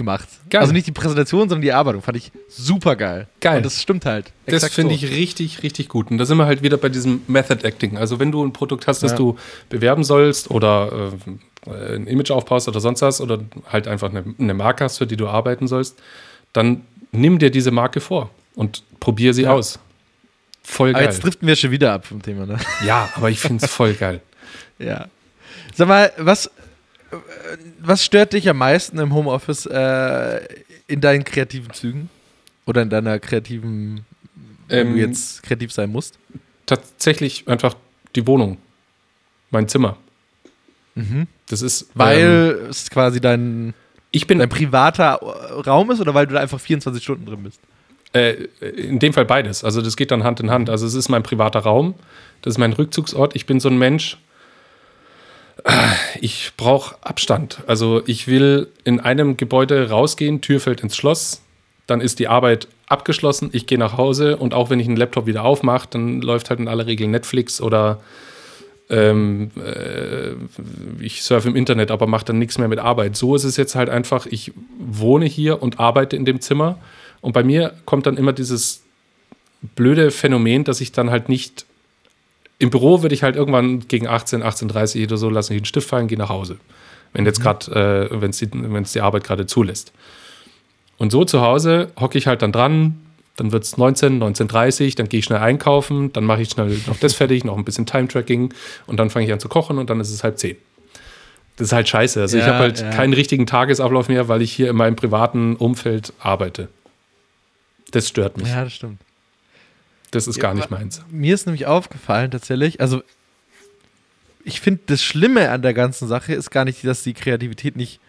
[0.00, 0.26] gemacht.
[0.50, 0.60] Geil.
[0.62, 2.02] Also nicht die Präsentation, sondern die Erarbeitung.
[2.02, 3.28] Fand ich super geil.
[3.40, 3.58] Geil.
[3.58, 4.32] Und das stimmt halt.
[4.46, 5.04] Das finde so.
[5.04, 6.10] ich richtig, richtig gut.
[6.10, 7.96] Und da sind wir halt wieder bei diesem Method Acting.
[7.96, 9.16] Also wenn du ein Produkt hast, das Ja.
[9.18, 9.36] du
[9.68, 11.12] bewerben sollst oder
[11.66, 13.38] äh, ein Image aufbaust oder sonst was oder
[13.70, 15.98] halt einfach eine, eine Marke hast, für die du arbeiten sollst,
[16.52, 16.82] dann
[17.12, 19.52] nimm dir diese Marke vor und probier sie Ja.
[19.52, 19.78] aus.
[20.62, 21.08] Voll Aber geil.
[21.08, 22.58] jetzt driften wir schon wieder ab vom Thema, ne?
[22.86, 24.20] Ja, aber ich finde es voll geil.
[24.78, 25.06] Ja.
[25.74, 26.50] Sag mal, was,
[27.80, 30.40] was stört dich am meisten im Homeoffice äh,
[30.86, 32.10] in deinen kreativen Zügen?
[32.66, 34.04] Oder in deiner kreativen,
[34.68, 36.18] wenn Ähm, du jetzt kreativ sein musst?
[36.66, 37.74] Tatsächlich einfach
[38.14, 38.58] die Wohnung,
[39.50, 39.96] mein Zimmer.
[40.94, 41.26] Mhm.
[41.48, 43.74] Das ist, ähm, Weil es quasi dein,
[44.10, 47.42] ich bin dein privater äh, Raum ist oder weil du da einfach 24 Stunden drin
[47.42, 47.60] bist?
[48.12, 49.64] Äh, in dem Fall beides.
[49.64, 50.68] Also das geht dann Hand in Hand.
[50.68, 51.94] Also es ist mein privater Raum,
[52.42, 53.34] das ist mein Rückzugsort.
[53.36, 54.18] Ich bin so ein Mensch, äh,
[56.20, 57.62] ich brauche Abstand.
[57.66, 61.42] Also ich will in einem Gebäude rausgehen, Tür fällt ins Schloss,
[61.86, 65.26] dann ist die Arbeit abgeschlossen, ich gehe nach Hause und auch wenn ich einen Laptop
[65.26, 68.00] wieder aufmache, dann läuft halt in aller Regel Netflix oder
[68.88, 70.32] ähm, äh,
[71.00, 73.16] ich surfe im Internet, aber mache dann nichts mehr mit Arbeit.
[73.16, 76.78] So ist es jetzt halt einfach, ich wohne hier und arbeite in dem Zimmer
[77.20, 78.82] und bei mir kommt dann immer dieses
[79.76, 81.66] blöde Phänomen, dass ich dann halt nicht
[82.60, 85.88] im Büro würde ich halt irgendwann gegen 18, 18.30 oder so lasse ich den Stift
[85.88, 86.58] fallen, gehe nach Hause.
[87.12, 89.92] Wenn jetzt gerade, äh, wenn es die, wenn's die Arbeit gerade zulässt.
[90.98, 93.00] Und so zu Hause hocke ich halt dann dran,
[93.36, 96.98] dann wird es 19, 19.30 dann gehe ich schnell einkaufen, dann mache ich schnell noch
[96.98, 98.52] das fertig, noch ein bisschen Time-Tracking
[98.86, 100.56] und dann fange ich an zu kochen und dann ist es halb zehn.
[101.56, 102.20] Das ist halt scheiße.
[102.20, 102.90] Also ich Ja, habe halt ja.
[102.90, 106.68] keinen richtigen Tagesablauf mehr, weil ich hier in meinem privaten Umfeld arbeite.
[107.90, 108.48] Das stört mich.
[108.48, 109.00] Ja, das stimmt.
[110.10, 111.02] Das ist Ja, gar nicht meins.
[111.10, 113.02] Mir ist nämlich aufgefallen tatsächlich, also
[114.44, 118.00] ich finde das Schlimme an der ganzen Sache ist gar nicht, dass die Kreativität nicht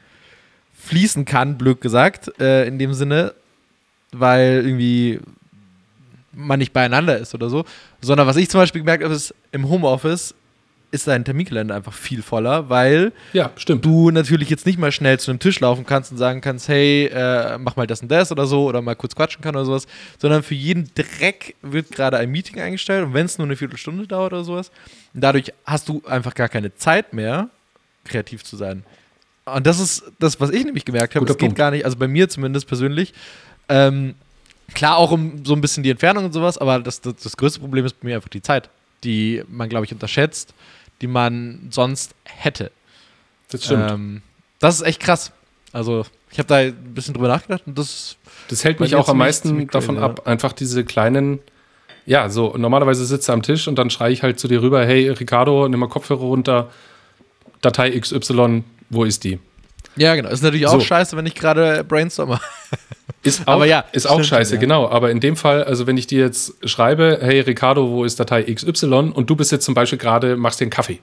[0.74, 3.34] fließen kann, blöd gesagt, äh, in dem Sinne,
[4.12, 5.20] weil irgendwie
[6.34, 7.66] man nicht beieinander ist oder so,
[8.02, 10.34] sondern was ich zum Beispiel gemerkt habe, ist, im Homeoffice
[10.92, 15.32] ist dein Terminkalender einfach viel voller, weil Ja, du natürlich jetzt nicht mal schnell zu
[15.32, 18.46] einem Tisch laufen kannst und sagen kannst, hey, äh, mach mal das und das oder
[18.46, 19.88] so oder mal kurz quatschen kann oder sowas,
[20.20, 24.06] sondern für jeden Dreck wird gerade ein Meeting eingestellt und wenn es nur eine Viertelstunde
[24.06, 24.72] dauert oder sowas,
[25.14, 27.50] dadurch hast du einfach gar keine Zeit mehr,
[28.04, 28.84] kreativ zu sein.
[29.46, 31.26] Und das ist das, was ich nämlich gemerkt habe.
[31.26, 33.14] Es geht gar nicht, also bei mir zumindest persönlich.
[33.70, 34.16] Ähm,
[34.74, 37.60] klar auch um so ein bisschen die Entfernung und sowas, aber das, das, das größte
[37.60, 38.70] Problem ist bei mir einfach die Zeit,
[39.04, 40.54] die man, glaube ich, unterschätzt,
[41.02, 42.72] die man sonst hätte.
[43.50, 43.92] Das stimmt.
[43.92, 44.22] Ähm,
[44.60, 45.32] das ist echt krass.
[45.74, 48.18] Also, ich habe da ein bisschen drüber nachgedacht und das.
[48.48, 51.40] Das hält mich auch am meisten davon crazy, ab, einfach diese kleinen,
[52.06, 54.86] ja, so normalerweise sitzt du am Tisch und dann schreie ich halt zu dir rüber,
[54.86, 56.70] hey Ricardo, nimm mal Kopfhörer runter,
[57.62, 59.40] Datei XY, wo ist die?
[59.98, 60.30] Ja, genau.
[60.30, 60.80] Ist natürlich auch So.
[60.80, 62.40] scheiße, wenn ich gerade brainstorme.
[63.24, 64.60] Ist auch, Aber ja, ist auch stimmt scheiße, ja.
[64.60, 64.90] genau.
[64.90, 68.42] Aber in dem Fall, also wenn ich dir jetzt schreibe, hey Ricardo, wo ist Datei
[68.52, 70.98] XY und du bist jetzt zum Beispiel gerade, machst dir einen Kaffee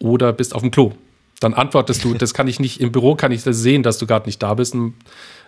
[0.00, 0.94] oder bist auf dem Klo,
[1.38, 4.06] dann antwortest du, das kann ich nicht, im Büro kann ich das sehen, dass du
[4.08, 4.74] gerade nicht da bist.
[4.74, 4.94] Und,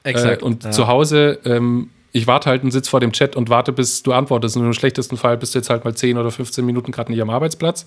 [0.04, 0.70] Äh, und ja.
[0.70, 4.12] zu Hause, ähm, ich warte halt und sitze vor dem Chat und warte, bis du
[4.12, 4.56] antwortest.
[4.56, 7.20] Und im schlechtesten Fall bist du jetzt halt mal 10 oder 15 Minuten gerade nicht
[7.20, 7.84] am Arbeitsplatz.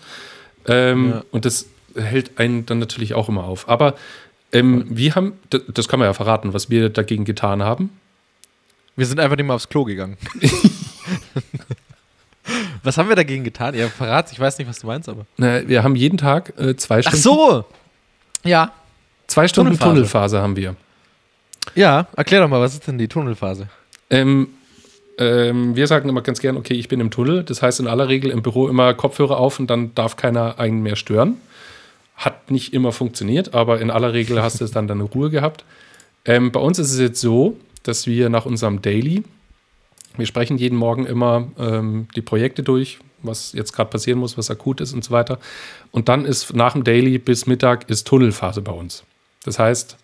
[0.68, 1.24] Ähm, Ja.
[1.32, 3.70] Und das hält einen dann natürlich auch immer auf.
[3.70, 3.94] Aber
[4.54, 7.90] ähm, wir haben, das kann man ja verraten, was wir dagegen getan haben.
[8.96, 10.18] Wir sind einfach nicht mal aufs Klo gegangen.
[12.84, 13.74] was haben wir dagegen getan?
[13.76, 15.26] Ja, verrat, ich weiß nicht, was du meinst, aber.
[15.38, 17.18] Na, wir haben jeden Tag äh, zwei Ach Stunden.
[17.18, 17.66] so!
[18.44, 18.72] Ja.
[19.28, 19.90] Zwei Stunden Tunnelphase.
[19.90, 20.42] Tunnelphase.
[20.42, 20.76] haben wir.
[21.76, 23.68] Ja, erklär doch mal, was ist denn die Tunnelphase?
[24.10, 24.50] Ähm,
[25.18, 27.44] ähm, wir sagen immer ganz gern, okay, ich bin im Tunnel.
[27.44, 30.84] Das heißt in aller Regel im Büro immer Kopfhörer auf und dann darf keiner einen
[30.84, 31.38] mehr stören.
[32.24, 35.66] Hat nicht immer funktioniert, aber in aller Regel hast du es dann deine Ruhe gehabt.
[36.26, 39.24] Ähm, bei uns ist es jetzt so, dass wir nach unserem Daily,
[40.16, 44.50] wir sprechen jeden Morgen immer ähm, die Projekte durch, was jetzt gerade passieren muss, was
[44.50, 45.40] akut ist und so weiter.
[45.92, 49.04] Und dann ist nach dem Daily bis Mittag ist Tunnelphase bei uns.
[49.44, 49.98] Das heißt,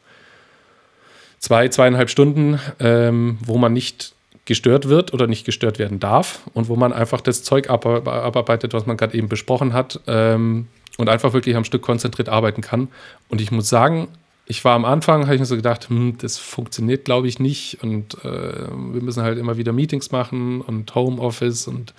[1.40, 4.14] zwei, zweieinhalb Stunden, ähm, wo man nicht
[4.46, 8.88] gestört wird oder nicht gestört werden darf und wo man einfach das Zeug abarbeitet, was
[8.88, 10.68] man gerade eben besprochen hat ähm,
[11.00, 12.90] und einfach wirklich am Stück konzentriert arbeiten kann.
[13.30, 14.10] Und ich muss sagen,
[14.48, 17.78] ich war am Anfang, habe ich mir so gedacht, hm, das funktioniert, glaube ich, nicht.
[17.82, 21.94] Und äh, wir müssen halt immer wieder Meetings machen und Homeoffice und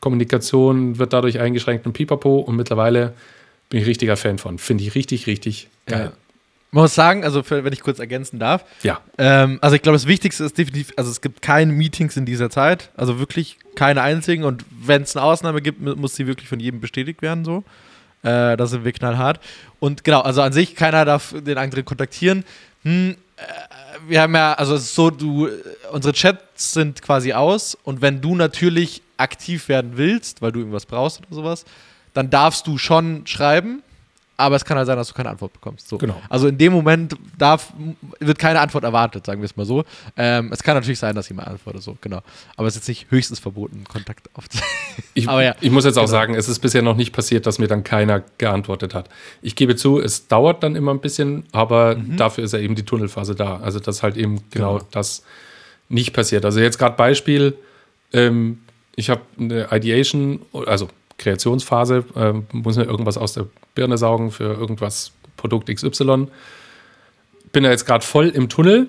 [0.00, 2.40] Kommunikation wird dadurch eingeschränkt und pipapo.
[2.40, 3.14] Und mittlerweile
[3.70, 4.58] bin ich richtiger Fan von.
[4.58, 6.12] Finde ich richtig, richtig geil.
[6.12, 6.12] Ja.
[6.72, 8.66] Man muss sagen, also für, wenn ich kurz ergänzen darf.
[8.82, 9.00] Ja.
[9.16, 12.50] Ähm, also ich glaube, das Wichtigste ist definitiv, also es gibt keine Meetings in dieser
[12.50, 14.44] Zeit, also wirklich keine einzigen.
[14.44, 17.64] Und wenn es eine Ausnahme gibt, muss sie wirklich von jedem bestätigt werden, so.
[18.22, 19.40] Äh, da sind wir knallhart.
[19.80, 22.44] Und genau, also an sich, keiner darf den anderen kontaktieren.
[22.82, 23.42] Hm, äh,
[24.08, 25.48] wir haben ja, also es ist so, du,
[25.90, 30.86] unsere Chats sind quasi aus und wenn du natürlich aktiv werden willst, weil du irgendwas
[30.86, 31.64] brauchst oder sowas,
[32.14, 33.82] dann darfst du schon schreiben
[34.36, 35.88] aber es kann halt sein, dass du keine Antwort bekommst.
[35.88, 35.98] So.
[35.98, 36.20] Genau.
[36.28, 37.72] Also in dem Moment darf,
[38.18, 39.84] wird keine Antwort erwartet, sagen wir es mal so.
[40.16, 42.22] Ähm, es kann natürlich sein, dass jemand antwortet, so, genau.
[42.56, 44.68] Aber es ist jetzt nicht höchstens verboten, Kontakt aufzunehmen.
[45.14, 46.10] Ich, ja, ich muss jetzt auch genau.
[46.10, 49.08] sagen, es ist bisher noch nicht passiert, dass mir dann keiner geantwortet hat.
[49.42, 52.16] Ich gebe zu, es dauert dann immer ein bisschen, aber mhm.
[52.16, 53.58] dafür ist ja eben die Tunnelphase da.
[53.58, 54.88] Also, dass halt eben genau, genau.
[54.90, 55.22] das
[55.88, 56.44] nicht passiert.
[56.44, 57.56] Also, jetzt gerade Beispiel,
[58.12, 58.60] ähm,
[58.96, 64.44] ich habe eine Ideation, also Kreationsphase, äh, muss mir irgendwas aus der Birne saugen für
[64.44, 66.28] irgendwas Produkt XY.
[67.52, 68.88] Bin da jetzt gerade voll im Tunnel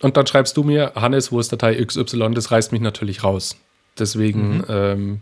[0.00, 2.32] und dann schreibst du mir, Hannes, wo ist Datei XY?
[2.34, 3.56] Das reißt mich natürlich raus.
[3.98, 4.64] Deswegen mhm.
[4.68, 5.20] ähm,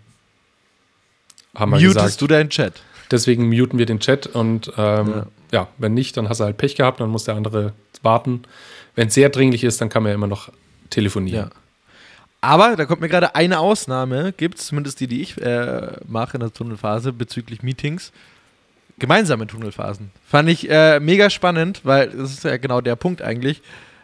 [1.54, 2.74] haben wir Mutest gesagt, du deinen Chat?
[3.11, 5.26] Deswegen muten wir den Chat und ähm, ja.
[5.52, 5.68] ja.
[5.78, 8.42] wenn nicht, dann hast du halt Pech gehabt, dann muss der andere warten.
[8.94, 10.50] Wenn es sehr dringlich ist, dann kann man ja immer noch
[10.90, 11.50] telefonieren.
[11.50, 11.56] Ja.
[12.40, 16.34] Aber da kommt mir gerade eine Ausnahme, gibt es zumindest die, die ich äh, mache
[16.34, 18.12] in der Tunnelphase bezüglich Meetings.
[18.98, 20.11] Gemeinsame Tunnelphasen.
[20.26, 23.62] Fand ich äh, mega spannend, weil das ist ja genau der Punkt eigentlich.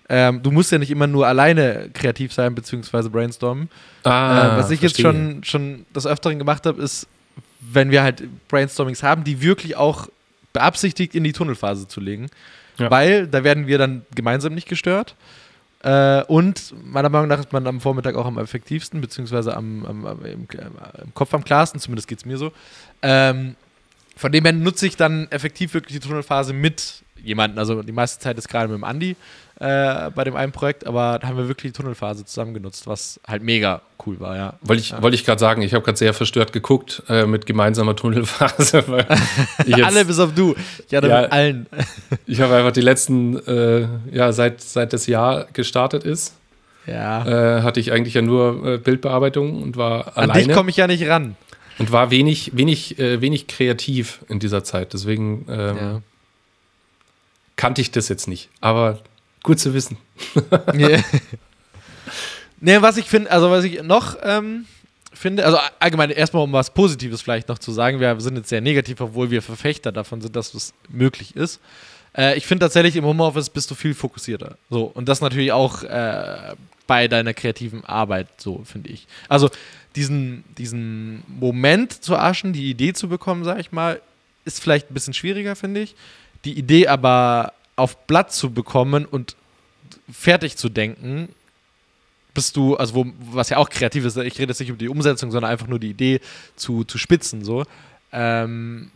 [0.08, 3.70] Ähm, du musst ja nicht immer nur alleine kreativ sein, beziehungsweise brainstormen.
[4.04, 5.04] Ah, äh, was ich verstehe.
[5.04, 7.06] jetzt schon, schon des Öfteren gemacht habe, ist,
[7.60, 10.08] wenn wir halt Brainstormings haben, die wirklich auch
[10.52, 12.28] beabsichtigt in die Tunnelphase zu legen.
[12.78, 12.90] Ja.
[12.90, 15.14] Weil da werden wir dann gemeinsam nicht gestört.
[15.82, 20.06] Äh, und meiner Meinung nach ist man am Vormittag auch am effektivsten, beziehungsweise am, am,
[20.06, 20.48] am im,
[21.02, 22.52] im, Kopf am klarsten, zumindest geht es mir so.
[23.02, 23.54] Ähm,
[24.16, 27.58] von dem her nutze ich dann effektiv wirklich die Tunnelphase mit jemandem.
[27.58, 29.16] Also die meiste Zeit ist gerade mit dem Andi
[29.60, 33.20] äh, bei dem einen Projekt, aber da haben wir wirklich die Tunnelphase zusammen genutzt, was
[33.26, 34.54] halt mega cool war, ja.
[34.62, 35.02] Wollte ich, ja.
[35.02, 38.84] wollte ich gerade sagen, ich habe gerade sehr verstört geguckt äh, mit gemeinsamer Tunnelphase.
[39.66, 40.54] jetzt, Alle bis auf du.
[40.88, 41.66] Ich hatte ja, mit allen.
[42.26, 46.34] ich habe einfach die letzten, äh, ja, seit, seit das Jahr gestartet ist.
[46.86, 47.58] Ja.
[47.58, 50.32] Äh, hatte ich eigentlich ja nur äh, Bildbearbeitung und war An alleine.
[50.32, 51.36] An dich komme ich ja nicht ran.
[51.78, 54.92] Und war wenig, wenig, äh, wenig kreativ in dieser Zeit.
[54.92, 56.02] Deswegen ähm, ja.
[57.56, 58.48] kannte ich das jetzt nicht.
[58.60, 59.00] Aber
[59.44, 59.98] Gut zu wissen.
[60.74, 61.04] yeah.
[62.60, 64.64] Nee, was ich finde, also was ich noch ähm,
[65.12, 68.62] finde, also allgemein erstmal um was Positives vielleicht noch zu sagen, wir sind jetzt sehr
[68.62, 71.60] negativ, obwohl wir Verfechter davon sind, dass das möglich ist.
[72.16, 74.56] Äh, ich finde tatsächlich im Homeoffice bist du viel fokussierter.
[74.70, 76.54] So, und das natürlich auch äh,
[76.86, 79.06] bei deiner kreativen Arbeit, so finde ich.
[79.28, 79.50] Also
[79.96, 84.00] diesen, diesen Moment zu aschen, die Idee zu bekommen, sag ich mal,
[84.44, 85.94] ist vielleicht ein bisschen schwieriger, finde ich.
[86.44, 89.36] Die Idee aber auf Blatt zu bekommen und
[90.12, 91.28] fertig zu denken,
[92.34, 94.88] bist du, also wo, was ja auch kreativ ist, ich rede jetzt nicht über die
[94.88, 96.20] Umsetzung, sondern einfach nur die Idee
[96.56, 97.64] zu, zu spitzen, so,
[98.12, 98.90] ähm,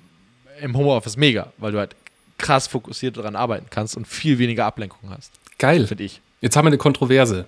[0.60, 1.94] im Homeoffice mega, weil du halt
[2.36, 5.32] krass fokussiert daran arbeiten kannst und viel weniger Ablenkung hast.
[5.58, 5.86] Geil.
[5.86, 6.20] Finde ich.
[6.40, 7.46] Jetzt haben wir eine Kontroverse.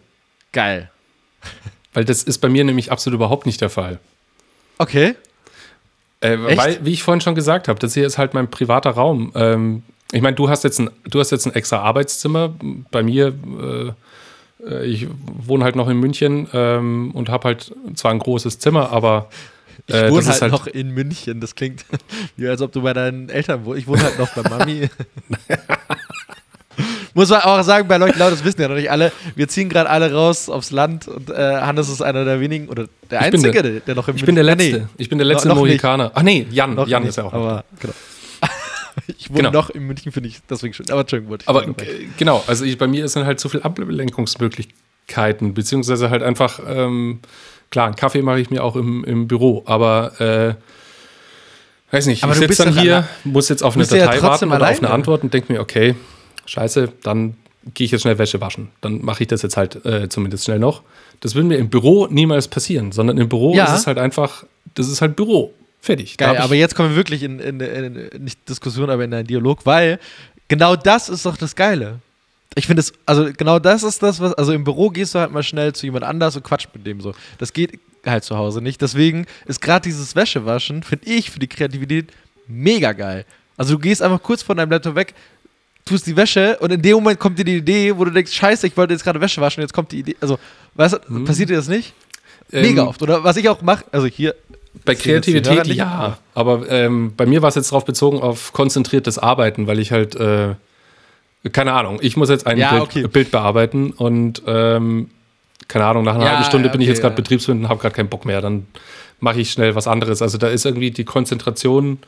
[0.52, 0.90] Geil.
[1.92, 3.98] Weil das ist bei mir nämlich absolut überhaupt nicht der Fall.
[4.78, 5.14] Okay.
[6.20, 9.32] Äh, weil, wie ich vorhin schon gesagt habe, das hier ist halt mein privater Raum.
[9.34, 12.54] Ähm, ich meine, du hast jetzt ein, du hast jetzt ein extra Arbeitszimmer.
[12.90, 13.34] Bei mir,
[14.66, 18.90] äh, ich wohne halt noch in München ähm, und habe halt zwar ein großes Zimmer,
[18.90, 19.30] aber
[19.88, 21.40] äh, ich wohne halt, halt, noch in München.
[21.40, 21.84] Das klingt
[22.36, 23.80] wie als ob du bei deinen Eltern wohnst.
[23.80, 24.88] Ich wohne halt noch bei Mami.
[27.20, 29.12] Muss man auch sagen, bei Leuten laut, das wissen ja noch nicht alle.
[29.36, 32.86] Wir ziehen gerade alle raus aufs Land und äh, Hannes ist einer der wenigen oder
[33.10, 34.78] der ich Einzige, der, der, noch im Ich bin der Letzte.
[34.78, 36.12] Nee, ich bin der letzte no, Mohikaner.
[36.14, 36.74] Ach nee, Jan.
[36.74, 37.34] Noch Jan nicht, ist ja auch.
[37.34, 37.92] Aber, genau.
[39.18, 39.52] Ich wohne genau.
[39.52, 40.86] noch in München, finde ich deswegen schön.
[40.90, 41.66] Aber Entschuldigung, wollte ich Aber
[42.16, 47.20] genau, also ich, bei mir ist dann halt so viel Ablenkungsmöglichkeiten, beziehungsweise halt einfach, ähm,
[47.68, 50.54] klar, einen Kaffee mache ich mir auch im, im Büro, aber äh,
[51.90, 54.62] Weiß nicht, Aber ich sitze dann hier, muss jetzt auf eine ja Datei trotzdem warten
[54.62, 54.90] oder auf eine.
[54.90, 55.96] Antwort und denke mir, okay,
[56.50, 57.36] scheiße, dann
[57.74, 58.70] gehe ich jetzt schnell Wäsche waschen.
[58.80, 60.82] Dann mache ich das jetzt halt äh, zumindest schnell noch.
[61.20, 63.64] Das würde mir im Büro niemals passieren, sondern im Büro Ja.
[63.64, 65.52] ist es halt einfach, das ist halt Büro.
[65.82, 66.16] Fertig.
[66.18, 69.64] Geil, aber jetzt kommen wir wirklich in, in, in, nicht Diskussion, aber in einen Dialog,
[69.64, 69.98] weil
[70.48, 72.00] genau das ist doch das Geile.
[72.54, 75.30] Ich finde es, also genau das ist das, was, also im Büro gehst du halt
[75.32, 77.14] mal schnell zu jemand anders und quatscht mit dem so.
[77.38, 78.82] Das geht halt zu Hause nicht.
[78.82, 82.08] Deswegen ist gerade dieses Wäschewaschen, finde ich, für die Kreativität
[82.46, 83.24] mega geil.
[83.56, 85.14] Also du gehst einfach kurz von deinem Laptop weg,
[85.90, 88.66] tust die Wäsche und in dem Moment kommt dir die Idee, wo du denkst, scheiße,
[88.66, 90.16] ich wollte jetzt gerade Wäsche waschen, jetzt kommt die Idee.
[90.20, 90.38] Also,
[90.74, 91.92] weißt du, passiert dir das nicht?
[92.50, 93.02] Mega Ähm, oft.
[93.02, 94.34] Oder was ich auch mache, also hier,
[94.84, 99.18] Bei Kreativität nicht, ja, aber ähm, bei mir war es jetzt darauf bezogen auf konzentriertes
[99.18, 100.54] Arbeiten, weil ich halt, äh,
[101.52, 103.06] keine Ahnung, ich muss jetzt ein Ja, Bild, okay.
[103.08, 105.10] Bild bearbeiten und ähm,
[105.68, 107.16] keine Ahnung, nach einer Ja, halben Stunde bin ich okay, jetzt gerade ja.
[107.16, 108.66] betriebsblind und habe gerade keinen Bock mehr, dann
[109.20, 110.22] mache ich schnell was anderes.
[110.22, 111.98] Also da ist irgendwie die Konzentration.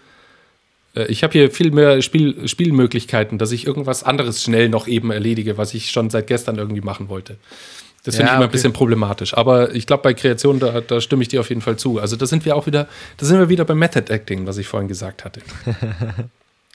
[0.95, 5.11] Äh, Ich habe hier viel mehr Spiel, Spielmöglichkeiten, dass ich irgendwas anderes schnell noch eben
[5.11, 7.37] erledige, was ich schon seit gestern irgendwie machen wollte.
[8.05, 8.53] Das finde Ja, ich immer ein okay.
[8.53, 9.35] bisschen problematisch.
[9.35, 12.01] Aber ich glaube, bei Kreation, da, da stimme ich dir auf jeden Fall zu.
[12.01, 14.67] Also da sind wir auch wieder, da sind wir wieder beim Method Acting, was ich
[14.67, 15.41] vorhin gesagt hatte.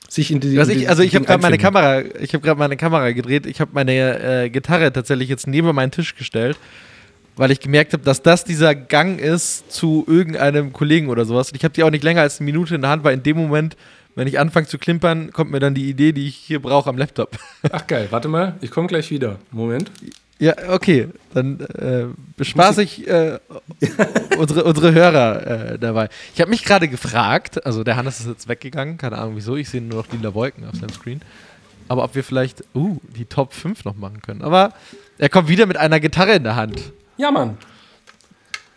[0.10, 1.58] Sich in die, in ich, also ich habe gerade meine.
[1.58, 3.46] Kamera, ich habe gerade meine Kamera gedreht.
[3.46, 6.58] Ich habe meine äh, Gitarre tatsächlich jetzt neben meinen Tisch gestellt,
[7.36, 11.50] weil ich gemerkt habe, dass das dieser Gang ist zu irgendeinem Kollegen oder sowas.
[11.52, 13.24] Und ich habe die auch nicht länger als eine Minute in der Hand, weil in
[13.24, 13.76] dem Moment,
[14.18, 16.98] wenn ich anfange zu klimpern, kommt mir dann die Idee, die ich hier brauche am
[16.98, 17.38] Laptop.
[17.72, 19.38] Ach geil, warte mal, ich komme gleich wieder.
[19.52, 19.92] Moment.
[20.40, 23.38] ja, okay, dann äh, bespaß ich äh,
[24.40, 26.10] unsere, unsere Hörer äh, dabei.
[26.34, 29.70] Ich habe mich gerade gefragt, also der Hannes ist jetzt weggegangen, keine Ahnung wieso, ich
[29.70, 31.22] sehe nur noch lila Wolken auf seinem Screen.
[31.88, 34.42] Aber ob wir vielleicht, uh, die Top 5 noch machen können.
[34.42, 34.74] Aber
[35.20, 36.92] er kommt wieder mit einer Gitarre in der Hand.
[37.18, 37.58] Ja, Mann.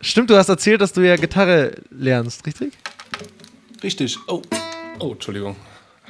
[0.01, 2.73] Stimmt, du hast erzählt, dass du ja Gitarre lernst, richtig?
[3.83, 4.17] Richtig.
[4.27, 4.43] Oh.
[5.01, 5.55] Oh, Entschuldigung.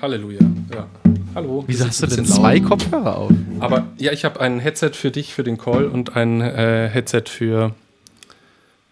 [0.01, 0.39] Halleluja.
[0.73, 0.85] Ja.
[1.33, 1.63] Hallo.
[1.65, 2.67] Wieso hast du denn zwei laut.
[2.67, 3.31] Kopfhörer auf?
[3.61, 7.23] Aber ja, ich habe ein Headset für dich für den Call und ein äh, Headset
[7.27, 7.73] für,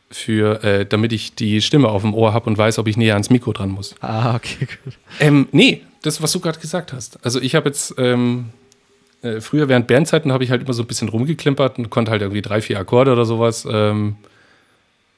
[0.09, 3.15] für äh, damit ich die Stimme auf dem Ohr habe und weiß, ob ich näher
[3.15, 3.93] ans Mikro dran muss.
[3.99, 4.97] Ah, okay, gut.
[5.19, 7.19] Ähm, nee, das, was du gerade gesagt hast.
[7.25, 8.51] Also ich habe jetzt ähm,
[9.21, 12.21] äh, früher während Bandzeiten habe ich halt immer so ein bisschen rumgeklimpert und konnte halt
[12.21, 13.67] irgendwie drei, vier Akkorde oder sowas.
[13.69, 14.15] Ähm,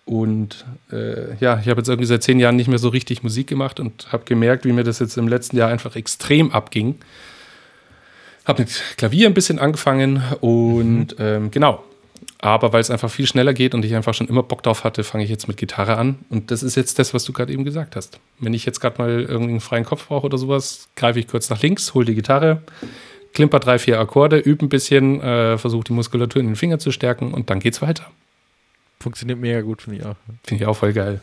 [0.06, 3.48] und äh, ja, ich habe jetzt irgendwie seit zehn Jahren nicht mehr so richtig Musik
[3.48, 6.96] gemacht und habe gemerkt, wie mir das jetzt im letzten Jahr einfach extrem abging.
[8.46, 11.84] Habe mit Klavier ein bisschen angefangen und ähm, genau.
[12.40, 15.04] Aber weil es einfach viel schneller geht und ich einfach schon immer Bock drauf hatte,
[15.04, 16.18] fange ich jetzt mit Gitarre an.
[16.30, 18.20] Und das ist jetzt das, was du gerade eben gesagt hast.
[18.40, 21.52] Wenn ich jetzt gerade mal irgendwie einen freien Kopf brauche oder sowas, greife ich kurz
[21.52, 22.64] nach links, hole die Gitarre,
[23.34, 26.92] klimper drei, vier Akkorde, übe ein bisschen, äh, versuche die Muskulatur in den Finger zu
[26.92, 28.08] stärken und dann geht's weiter.
[29.02, 30.16] Funktioniert mega gut, finde ich auch.
[30.46, 31.20] Finde ich auch voll geil.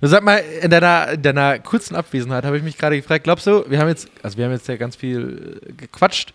[0.00, 3.46] Du sag mal, in deiner, in deiner kurzen Abwesenheit habe ich mich gerade gefragt, glaubst
[3.46, 6.34] du, wir haben jetzt, also wir haben jetzt ja ganz viel äh, gequatscht.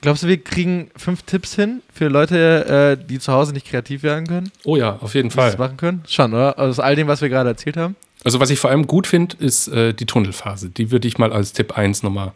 [0.00, 4.02] Glaubst du, wir kriegen fünf Tipps hin für Leute, äh, die zu Hause nicht kreativ
[4.02, 5.58] werden können, Oh ja, auf jeden die das Fall.
[5.58, 6.02] machen können?
[6.08, 6.58] Schon, oder?
[6.58, 7.96] Aus all dem, was wir gerade erzählt haben?
[8.24, 10.70] Also was ich vor allem gut finde, ist äh, die Tunnelphase.
[10.70, 12.32] Die würde ich mal als Tipp 1 nochmal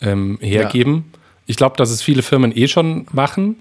[0.00, 1.12] ähm, hergeben.
[1.46, 3.56] Ich glaube, dass es viele Firmen eh schon machen.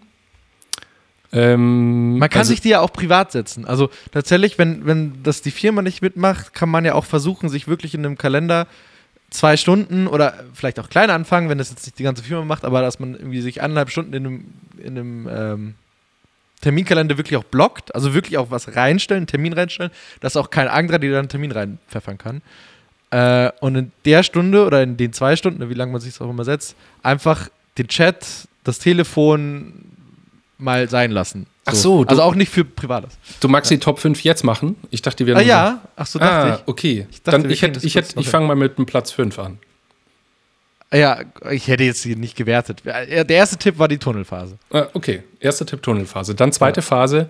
[1.35, 3.65] Ähm, Man kann also- sich die ja auch privat setzen.
[3.65, 7.67] Also tatsächlich, wenn, wenn das die Firma nicht mitmacht, kann man ja auch versuchen, sich
[7.67, 8.67] wirklich in einem Kalender
[9.31, 12.63] zwei Stunden oder vielleicht auch kleiner anfangen, wenn das jetzt nicht die ganze Firma macht,
[12.63, 14.45] aber dass man irgendwie sich eineinhalb Stunden in einem,
[14.77, 15.75] in einem ähm,
[16.61, 20.99] Terminkalender wirklich auch blockt, also wirklich auch was reinstellen, Termin reinstellen, dass auch kein anderer
[20.99, 22.41] dir da einen Termin reinpfeffern kann.
[23.11, 26.21] Äh, und in der Stunde oder in den zwei Stunden, wie lange man sich das
[26.21, 29.73] auch immer setzt, einfach den Chat, das Telefon
[30.57, 31.47] mal sein lassen.
[31.65, 33.17] Ach so, also auch nicht für Privates.
[33.39, 34.75] Du magst die Top 5 jetzt machen?
[34.91, 36.25] Ich dachte, die wären Ah ja, ach so So.
[36.25, 37.07] dachte Ah, okay.
[37.09, 39.37] Ich dachte, Dann wir ich hätte, ich, hätte, ich fange mal mit dem Platz 5
[39.39, 39.57] an.
[40.91, 40.99] ich.
[40.99, 42.83] Ja, ich hätte jetzt hier nicht gewertet.
[42.85, 44.57] Ja, Der erste Tipp war die Tunnelphase.
[44.71, 46.35] Ah, okay, erster Tipp Tunnelphase.
[46.35, 47.27] Dann zweite Phase,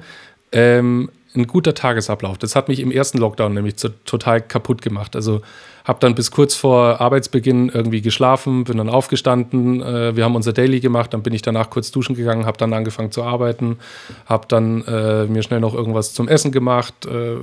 [0.51, 2.37] ähm, ein guter Tagesablauf.
[2.37, 5.15] Das hat mich im ersten Lockdown nämlich total kaputt gemacht.
[5.15, 5.41] Also
[5.85, 10.51] habe dann bis kurz vor Arbeitsbeginn irgendwie geschlafen, bin dann aufgestanden, äh, wir haben unser
[10.51, 13.77] Daily gemacht, dann bin ich danach kurz duschen gegangen, habe dann angefangen zu arbeiten,
[14.25, 17.35] habe dann äh, mir schnell noch irgendwas zum Essen gemacht, äh,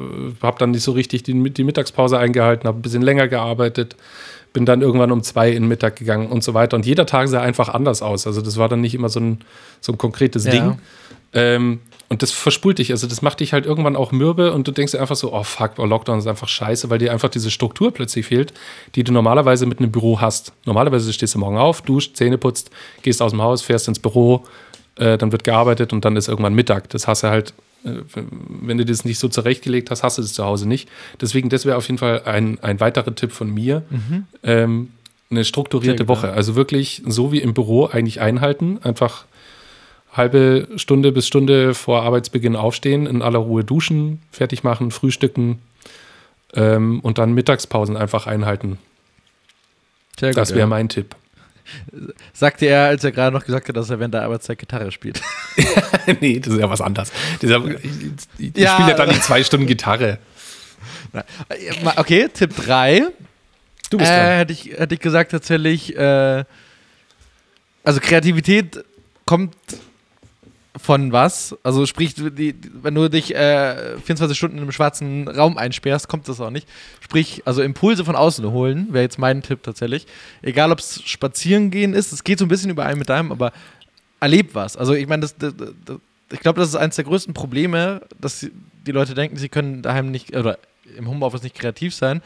[0.43, 3.97] habe dann nicht so richtig die, die Mittagspause eingehalten, habe ein bisschen länger gearbeitet,
[4.53, 6.77] bin dann irgendwann um zwei in den Mittag gegangen und so weiter.
[6.77, 8.27] Und jeder Tag sah einfach anders aus.
[8.27, 9.39] Also das war dann nicht immer so ein,
[9.81, 10.51] so ein konkretes Ja.
[10.51, 10.79] Ding.
[11.33, 14.73] Ähm, und das verspult dich, also das macht dich halt irgendwann auch mürbe und du
[14.73, 17.51] denkst dir einfach so, oh fuck, oh, Lockdown ist einfach scheiße, weil dir einfach diese
[17.51, 18.53] Struktur plötzlich fehlt,
[18.95, 20.53] die du normalerweise mit einem Büro hast.
[20.67, 22.71] Normalerweise stehst du morgen auf, duscht, Zähne putzt,
[23.01, 24.45] gehst aus dem Haus, fährst ins Büro,
[24.97, 26.91] äh, dann wird gearbeitet und dann ist irgendwann Mittag.
[26.91, 27.55] Das hast du halt
[27.85, 30.89] Äh, wenn du das nicht so zurechtgelegt hast, hast du das zu Hause nicht.
[31.21, 33.83] Deswegen, das wäre auf jeden Fall ein, ein weiterer Tipp von mir.
[33.91, 34.27] Mhm.
[34.45, 34.89] Ähm,
[35.31, 36.33] eine strukturierte Woche.
[36.33, 38.79] Also wirklich so wie im Büro eigentlich einhalten.
[38.83, 39.25] Einfach
[40.13, 45.61] halbe Stunde bis Stunde vor Arbeitsbeginn aufstehen, in aller Ruhe duschen, fertig machen, frühstücken
[46.55, 48.79] ähm, und dann Mittagspausen einfach einhalten.
[50.21, 51.17] Sehr gut, das wäre mein Tipp.
[52.35, 55.23] Sagte er, als er gerade noch gesagt hat, dass er während der Arbeitszeit Gitarre spielt.
[56.21, 57.13] nee, das ist ja was anderes.
[57.41, 57.65] Dieser,
[58.39, 58.75] ich, ja.
[58.75, 60.19] spiele ja dann nicht zwei Stunden Gitarre.
[61.97, 63.07] Okay, Tipp 3.
[63.91, 64.37] Du bist äh, dran.
[64.39, 66.45] Hätte ich, hätte ich gesagt, tatsächlich, äh,
[67.85, 68.85] also Kreativität
[69.25, 69.55] kommt
[70.77, 71.57] von was?
[71.63, 76.29] Also sprich, die, wenn du dich äh, 24 Stunden in einem schwarzen Raum einsperrst, kommt
[76.29, 76.69] das auch nicht.
[77.01, 80.07] Sprich, also Impulse von außen holen, wäre jetzt mein Tipp tatsächlich.
[80.41, 83.53] Egal, ob es spazieren gehen ist, es geht so ein bisschen überein mit deinem, aber
[84.21, 84.77] erleb was.
[84.77, 85.27] Also ich meine,
[86.31, 88.47] ich glaube, das ist eines der größten Probleme, dass
[88.87, 90.59] die Leute denken, sie können daheim nicht, oder
[90.97, 92.23] im Homeoffice nicht kreativ sein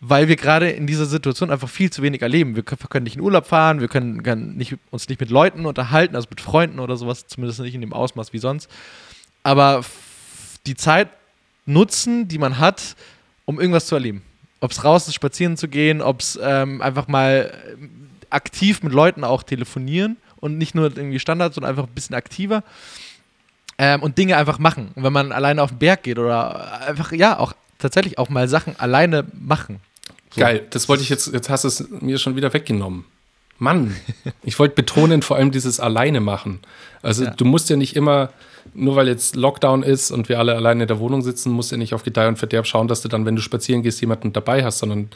[0.00, 2.56] weil wir gerade in dieser Situation einfach viel zu wenig erleben.
[2.56, 6.26] Wir können, nicht in Urlaub fahren, wir können, nicht, uns nicht mit Leuten unterhalten, also
[6.30, 8.70] mit Freunden oder sowas, zumindest nicht in dem Ausmaß wie sonst.
[9.42, 9.84] Aber
[10.66, 11.08] die Zeit
[11.66, 12.96] nutzen, die man hat,
[13.44, 14.22] um irgendwas zu erleben.
[14.60, 17.52] Ob es raus ist, spazieren zu gehen, ob es ähm, einfach mal
[18.30, 22.64] aktiv mit Leuten auch telefonieren und nicht nur irgendwie Standard, sondern einfach ein bisschen aktiver.
[23.76, 24.92] Ähm, und Dinge einfach machen.
[24.94, 28.48] Und wenn man alleine auf den Berg geht oder einfach, ja, auch tatsächlich auch mal
[28.48, 29.80] Sachen alleine machen.
[30.30, 30.40] So.
[30.40, 33.04] Geil, das wollte ich jetzt, jetzt hast du es mir schon wieder weggenommen.
[33.58, 33.94] Mann,
[34.42, 36.60] ich wollte betonen, vor allem dieses Alleine machen.
[37.02, 37.30] Also ja.
[37.30, 38.30] du musst ja nicht immer,
[38.74, 41.76] nur weil jetzt Lockdown ist und wir alle alleine in der Wohnung sitzen, musst du
[41.76, 44.32] ja nicht auf Gedeih und Verderb schauen, dass du dann, wenn du spazieren gehst, jemanden
[44.32, 45.10] dabei hast, sondern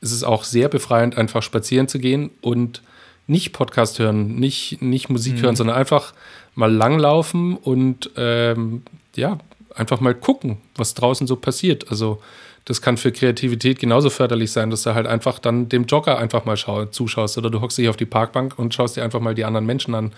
[0.00, 2.82] es ist auch sehr befreiend, einfach spazieren zu gehen und
[3.26, 5.42] nicht Podcast hören, nicht, nicht Musik mhm.
[5.42, 6.14] hören, sondern einfach
[6.54, 8.82] mal langlaufen und ähm,
[9.16, 9.38] ja,
[9.74, 11.90] einfach mal gucken, was draußen so passiert.
[11.90, 12.20] Also
[12.68, 16.44] das kann für Kreativität genauso förderlich sein, dass du halt einfach dann dem Jogger einfach
[16.44, 19.34] mal schau, zuschaust oder du hockst dich auf die Parkbank und schaust dir einfach mal
[19.34, 20.12] die anderen Menschen an.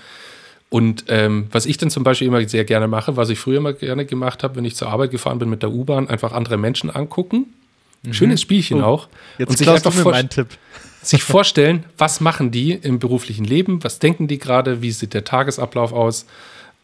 [0.68, 3.72] Und ähm, was ich dann zum Beispiel immer sehr gerne mache, was ich früher immer
[3.72, 6.90] gerne gemacht habe, wenn ich zur Arbeit gefahren bin mit der U-Bahn, einfach andere Menschen
[6.90, 7.54] angucken.
[8.02, 8.14] Mhm.
[8.14, 9.08] Schönes Spielchen oh, auch.
[9.38, 10.12] Jetzt und sich einfach vor
[11.02, 15.22] sich vorstellen, was machen die im beruflichen Leben, was denken die gerade, wie sieht der
[15.22, 16.26] Tagesablauf aus.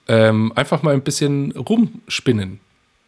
[0.07, 2.61] Ähm, einfach mal ein bisschen rumspinnen.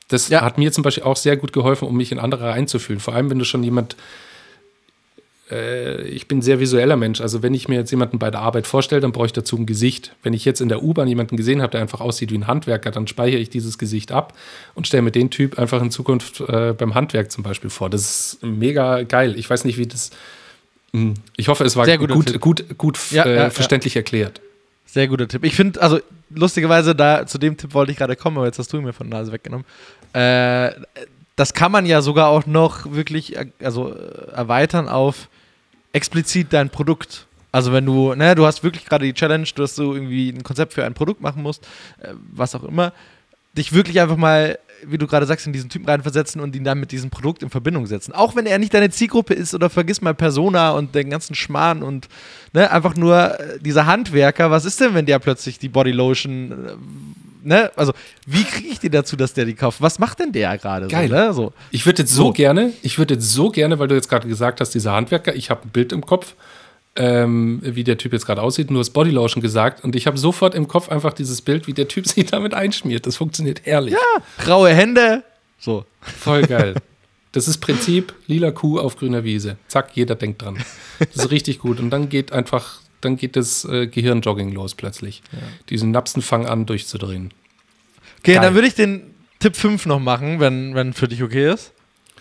[0.09, 0.41] Das ja.
[0.41, 2.99] hat mir zum Beispiel auch sehr gut geholfen, um mich in andere einzufühlen.
[2.99, 3.95] Vor allem, wenn du schon jemand,
[5.51, 8.41] äh, ich bin ein sehr visueller Mensch, also wenn ich mir jetzt jemanden bei der
[8.41, 10.15] Arbeit vorstelle, dann brauche ich dazu ein Gesicht.
[10.23, 12.91] Wenn ich jetzt in der U-Bahn jemanden gesehen habe, der einfach aussieht wie ein Handwerker,
[12.91, 14.33] dann speichere ich dieses Gesicht ab
[14.75, 17.91] und stelle mir den Typ einfach in Zukunft äh, beim Handwerk zum Beispiel vor.
[17.91, 19.35] Das ist mega geil.
[19.37, 20.11] Ich weiß nicht, wie das.
[20.93, 24.41] Mh, hm, ich hoffe, es war gut, gut, gut, gut, ja, äh, ja, verständlich erklärt.
[24.87, 25.45] Sehr guter Tipp.
[25.45, 26.01] Ich finde, also
[26.31, 28.95] lustigerweise, da zu dem Tipp wollte ich gerade kommen, aber jetzt hast du ihn mir
[28.95, 29.67] von der Nase weggenommen.
[30.13, 30.71] Äh,
[31.39, 35.29] das kann man ja sogar auch noch wirklich äh, also, äh, erweitern auf
[35.93, 37.27] explizit dein Produkt.
[37.53, 40.75] Also wenn du, ne, du hast wirklich gerade die Challenge, dass du irgendwie ein Konzept
[40.75, 41.65] für ein Produkt machen musst,
[42.01, 42.93] äh, was auch immer,
[43.57, 46.81] dich wirklich einfach mal, wie du gerade sagst, in diesen Typen reinversetzen und ihn dann
[46.81, 48.13] mit diesem Produkt in Verbindung setzen.
[48.13, 51.83] Auch wenn er nicht deine Zielgruppe ist oder vergiss mal Persona und den ganzen Schmarrn
[51.83, 52.09] und
[52.53, 56.53] ne, einfach nur dieser Handwerker, was ist denn, wenn der plötzlich die Bodylotion
[57.49, 57.93] ne, also
[58.27, 59.81] wie kriege ich den dazu, dass der die kauft?
[59.81, 60.87] Was macht denn der gerade?
[60.87, 61.09] Geil.
[61.09, 61.33] So, ne?
[61.35, 61.53] so.
[61.71, 64.29] Ich würde jetzt so, so, gerne, ich würde jetzt so gerne, weil du jetzt gerade
[64.29, 66.35] gesagt hast, dieser Handwerker, ich habe ein Bild im Kopf,
[66.95, 70.55] ähm, wie der Typ jetzt gerade aussieht, nur das Bodylotion gesagt und ich habe sofort
[70.55, 73.07] im Kopf einfach dieses Bild, wie der Typ sich damit einschmiert.
[73.07, 73.95] Das funktioniert herrlich.
[73.95, 75.25] Ja, graue Hände.
[75.59, 75.85] So.
[76.01, 76.75] Voll geil.
[77.33, 79.59] Das ist Prinzip lila Kuh auf grüner Wiese.
[79.69, 80.57] Zack, jeder denkt dran.
[80.99, 81.79] Das ist richtig gut.
[81.79, 85.23] Und dann geht einfach dann geht das äh, Gehirnjogging los plötzlich.
[85.33, 85.39] Ja.
[85.71, 87.33] Diesen Napsen fangen an durchzudrehen.
[88.21, 88.43] Okay, Geil.
[88.43, 91.73] dann würde ich den Tipp 5 noch machen, wenn, wenn für dich okay ist.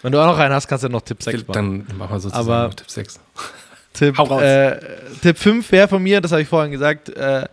[0.04, 1.86] Wenn du auch noch einen hast, kannst du noch Tipp 6 machen.
[1.88, 3.20] Dann machen wir sozusagen Aber Tipp 6.
[3.94, 4.80] Tipp, äh,
[5.22, 7.48] Tipp 5 wäre von mir, das habe ich vorhin gesagt, äh,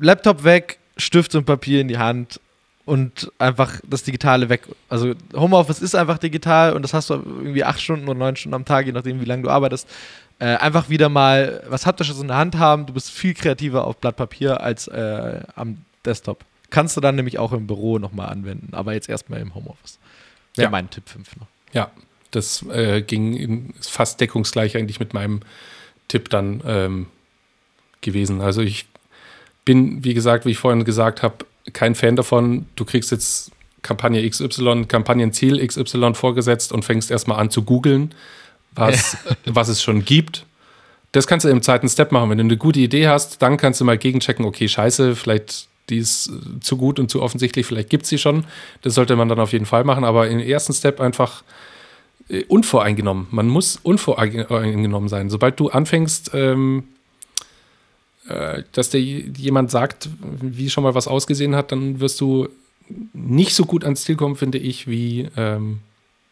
[0.00, 2.40] Laptop weg, Stift und Papier in die Hand
[2.84, 4.62] und einfach das Digitale weg.
[4.88, 8.54] Also Homeoffice ist einfach digital und das hast du irgendwie acht Stunden oder neun Stunden
[8.54, 9.88] am Tag, je nachdem, wie lange du arbeitest
[10.38, 12.86] äh, einfach wieder mal was Haptisches in der Hand haben.
[12.86, 16.44] Du bist viel kreativer auf Blatt Papier als äh, am Desktop.
[16.70, 19.98] Kannst du dann nämlich auch im Büro nochmal anwenden, aber jetzt erstmal im Homeoffice.
[20.56, 20.70] Wäre ja.
[20.70, 21.46] mein Tipp 5 noch.
[21.72, 21.90] Ja,
[22.30, 25.40] das äh, ging in, fast deckungsgleich eigentlich mit meinem
[26.08, 27.06] Tipp dann ähm,
[28.00, 28.40] gewesen.
[28.40, 28.86] Also ich
[29.64, 32.66] bin, wie gesagt, wie ich vorhin gesagt habe, kein Fan davon.
[32.76, 33.50] Du kriegst jetzt
[33.82, 38.14] Kampagne XY, Kampagnenziel XY vorgesetzt und fängst erstmal an zu googeln
[38.74, 40.46] was, was es schon gibt.
[41.12, 42.30] Das kannst du im zweiten Step machen.
[42.30, 45.98] Wenn du eine gute Idee hast, dann kannst du mal gegenchecken, okay, scheiße, vielleicht die
[45.98, 48.44] ist äh, zu gut und zu offensichtlich, vielleicht gibt es sie schon.
[48.82, 51.42] Das sollte man dann auf jeden Fall machen, aber im ersten Step einfach
[52.28, 53.26] äh, unvoreingenommen.
[53.30, 55.28] Man muss unvoreingenommen sein.
[55.28, 56.93] Sobald du anfängst, ähm, äh,
[58.26, 60.08] dass dir jemand sagt,
[60.40, 62.48] wie schon mal was ausgesehen hat, dann wirst du
[63.12, 65.80] nicht so gut ans Ziel kommen, finde ich, wie, ähm,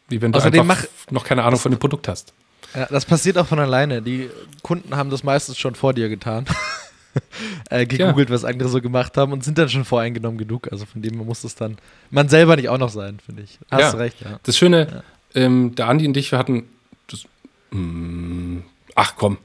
[0.09, 2.33] wie wenn du Außerdem einfach noch keine Ahnung von dem Produkt hast.
[2.75, 4.01] Ja, das passiert auch von alleine.
[4.01, 4.31] Die
[4.63, 6.47] Kunden haben das meistens schon vor dir getan.
[7.71, 8.35] äh, gegoogelt, ja.
[8.35, 10.71] was andere so gemacht haben und sind dann schon voreingenommen genug.
[10.73, 11.77] Also von dem muss es dann
[12.11, 13.59] man selber nicht auch noch sein, finde ich.
[13.71, 13.93] Hast ja.
[13.93, 14.41] du recht, ja.
[14.43, 15.03] Das Schöne,
[15.35, 16.65] ähm, der Andi und ich, wir hatten
[17.09, 17.25] das,
[17.71, 18.65] mh, mm,
[18.95, 19.39] ach komm,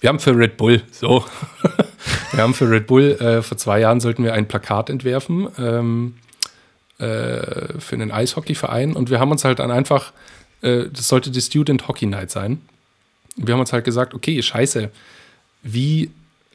[0.00, 1.24] wir haben für Red Bull, so,
[2.32, 6.14] wir haben für Red Bull, äh, vor zwei Jahren sollten wir ein Plakat entwerfen ähm,
[6.98, 10.12] äh, für einen Eishockeyverein und wir haben uns halt dann einfach,
[10.62, 12.60] äh, das sollte die Student Hockey Night sein.
[13.36, 14.90] Wir haben uns halt gesagt, okay, scheiße,
[15.62, 16.10] wie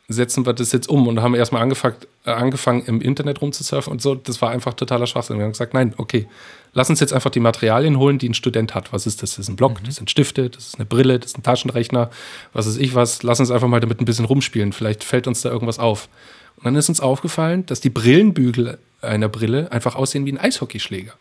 [0.10, 1.08] setzen wir das jetzt um?
[1.08, 1.96] Und haben erstmal angefangen,
[2.26, 4.16] äh, angefangen, im Internet rumzusurfen und so.
[4.16, 5.38] Das war einfach totaler Schwachsinn.
[5.38, 6.28] Wir haben gesagt, nein, okay,
[6.74, 8.92] lass uns jetzt einfach die Materialien holen, die ein Student hat.
[8.92, 9.32] Was ist das?
[9.32, 9.86] Das ist ein Block, mhm.
[9.86, 12.10] das sind Stifte, das ist eine Brille, das ist ein Taschenrechner,
[12.52, 13.24] was ist ich was.
[13.24, 14.74] Lass uns einfach mal damit ein bisschen rumspielen.
[14.74, 16.10] Vielleicht fällt uns da irgendwas auf.
[16.58, 21.14] Und dann ist uns aufgefallen, dass die Brillenbügel einer Brille einfach aussehen wie ein Eishockeyschläger.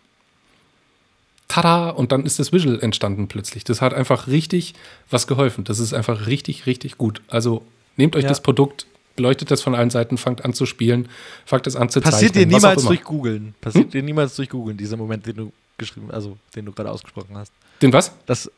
[1.47, 1.91] Tada!
[1.91, 3.65] Und dann ist das Visual entstanden plötzlich.
[3.65, 4.75] Das hat einfach richtig
[5.11, 5.65] was geholfen.
[5.65, 7.23] Das ist einfach richtig, richtig gut.
[7.29, 7.63] Also
[7.99, 8.29] Nehmt euch ja.
[8.31, 8.87] das Produkt,
[9.17, 11.09] beleuchtet das von allen Seiten, fangt an zu spielen,
[11.45, 12.51] fangt es an zu Passiert zeichnen.
[12.51, 13.55] Passiert dir niemals durch Googeln.
[13.61, 13.91] Passiert hm?
[13.91, 17.53] dir niemals durch Googeln, dieser Moment, den du geschrieben, also den du gerade ausgesprochen hast.
[17.83, 18.13] Den was?
[18.27, 18.51] Das,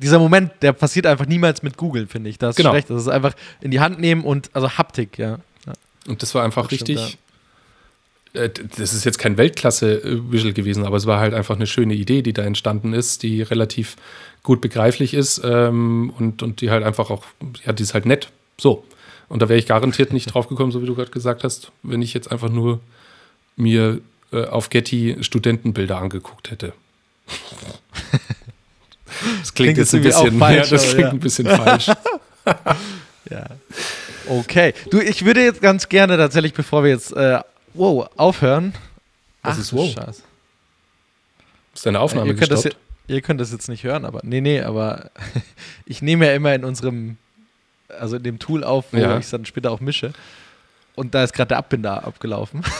[0.00, 2.38] dieser Moment, der passiert einfach niemals mit Googeln, finde ich.
[2.38, 2.70] Das ist genau.
[2.70, 2.90] schlecht.
[2.90, 5.38] Das ist einfach in die Hand nehmen und, also Haptik, ja.
[5.66, 5.72] ja.
[6.06, 7.00] Und das war einfach das richtig.
[7.00, 7.18] Stimmt,
[8.34, 8.42] ja.
[8.42, 12.20] Äh, das ist jetzt kein Weltklasse-Visual gewesen, aber es war halt einfach eine schöne Idee,
[12.20, 13.96] die da entstanden ist, die relativ
[14.42, 17.24] gut begreiflich ist ähm, und, und die halt einfach auch,
[17.64, 18.28] ja, die ist halt nett
[18.58, 18.84] so.
[19.28, 22.02] Und da wäre ich garantiert nicht drauf gekommen, so wie du gerade gesagt hast, wenn
[22.02, 22.80] ich jetzt einfach nur
[23.56, 24.00] mir
[24.32, 26.72] äh, auf Getty Studentenbilder angeguckt hätte.
[29.40, 31.10] Das klingt, klingt jetzt ein bisschen, falsch, ja, das klingt ja.
[31.10, 31.86] ein bisschen falsch.
[33.30, 33.46] ja.
[34.26, 34.74] Okay.
[34.90, 37.38] Du, ich würde jetzt ganz gerne tatsächlich, bevor wir jetzt äh,
[37.74, 38.74] wow, aufhören.
[39.42, 39.92] Was Ach, ist wow?
[39.92, 40.22] Scheiß.
[41.74, 42.68] Ist deine Aufnahme ihr könnt, das,
[43.06, 45.10] ihr könnt das jetzt nicht hören, aber nee, nee, aber
[45.86, 47.16] ich nehme ja immer in unserem
[48.00, 49.18] also in dem Tool auf, wo ja.
[49.18, 50.12] ich es dann später auch mische.
[50.94, 52.62] Und da ist gerade der Abbinder abgelaufen.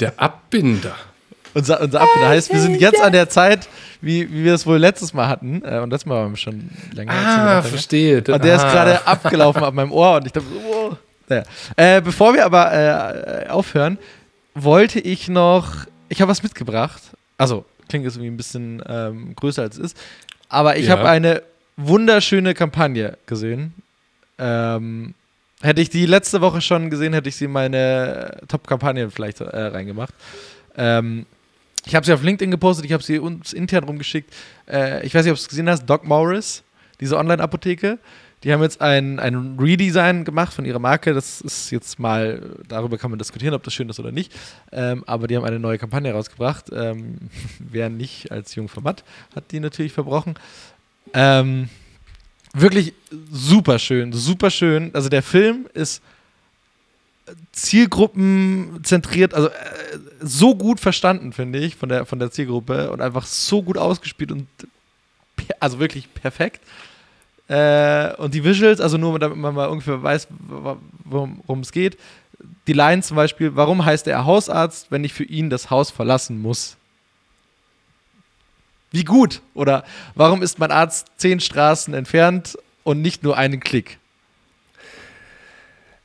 [0.00, 0.94] Der Abbinder.
[1.54, 3.68] unser, unser Abbinder heißt, wir sind jetzt an der Zeit,
[4.00, 5.60] wie, wie wir es wohl letztes Mal hatten.
[5.64, 7.12] Äh, und letztes Mal waren wir schon länger.
[7.12, 8.18] Ah, verstehe.
[8.18, 8.56] Und der ah.
[8.56, 10.96] ist gerade abgelaufen auf meinem Ohr und ich dachte so, oh.
[11.28, 11.42] Naja.
[11.76, 13.98] Äh, bevor wir aber äh, aufhören,
[14.54, 15.72] wollte ich noch,
[16.08, 17.02] ich habe was mitgebracht.
[17.36, 19.96] Also, klingt jetzt irgendwie ein bisschen ähm, größer als es ist.
[20.48, 20.96] Aber ich ja.
[20.96, 21.42] habe eine
[21.76, 23.74] wunderschöne Kampagne gesehen
[24.38, 25.14] ähm,
[25.60, 29.44] hätte ich die letzte Woche schon gesehen, hätte ich sie in meine Top-Kampagne vielleicht äh,
[29.44, 30.14] reingemacht.
[30.76, 31.26] Ähm,
[31.84, 34.32] ich habe sie auf LinkedIn gepostet, ich habe sie uns intern rumgeschickt.
[34.68, 36.62] Äh, ich weiß nicht, ob du es gesehen hast, Doc Morris,
[37.00, 37.98] diese Online-Apotheke.
[38.44, 41.12] Die haben jetzt ein, ein Redesign gemacht von ihrer Marke.
[41.12, 44.32] Das ist jetzt mal, darüber kann man diskutieren, ob das schön ist oder nicht.
[44.70, 46.66] Ähm, aber die haben eine neue Kampagne rausgebracht.
[46.72, 47.16] Ähm,
[47.58, 49.02] wer nicht als Jungformat
[49.34, 50.34] hat die natürlich verbrochen.
[51.14, 51.68] Ähm,
[52.54, 52.94] wirklich
[53.30, 54.90] super schön, super schön.
[54.94, 56.02] Also der Film ist
[57.52, 59.52] zielgruppenzentriert, also äh,
[60.20, 64.32] so gut verstanden, finde ich, von der, von der Zielgruppe und einfach so gut ausgespielt
[64.32, 64.46] und
[65.60, 66.60] also wirklich perfekt.
[67.48, 70.28] Äh, und die Visuals, also nur damit man mal ungefähr weiß,
[71.04, 71.98] worum es geht.
[72.66, 76.40] Die Line zum Beispiel, warum heißt er Hausarzt, wenn ich für ihn das Haus verlassen
[76.40, 76.76] muss?
[78.90, 79.42] Wie gut?
[79.54, 79.84] Oder
[80.14, 83.98] warum ist mein Arzt zehn Straßen entfernt und nicht nur einen Klick?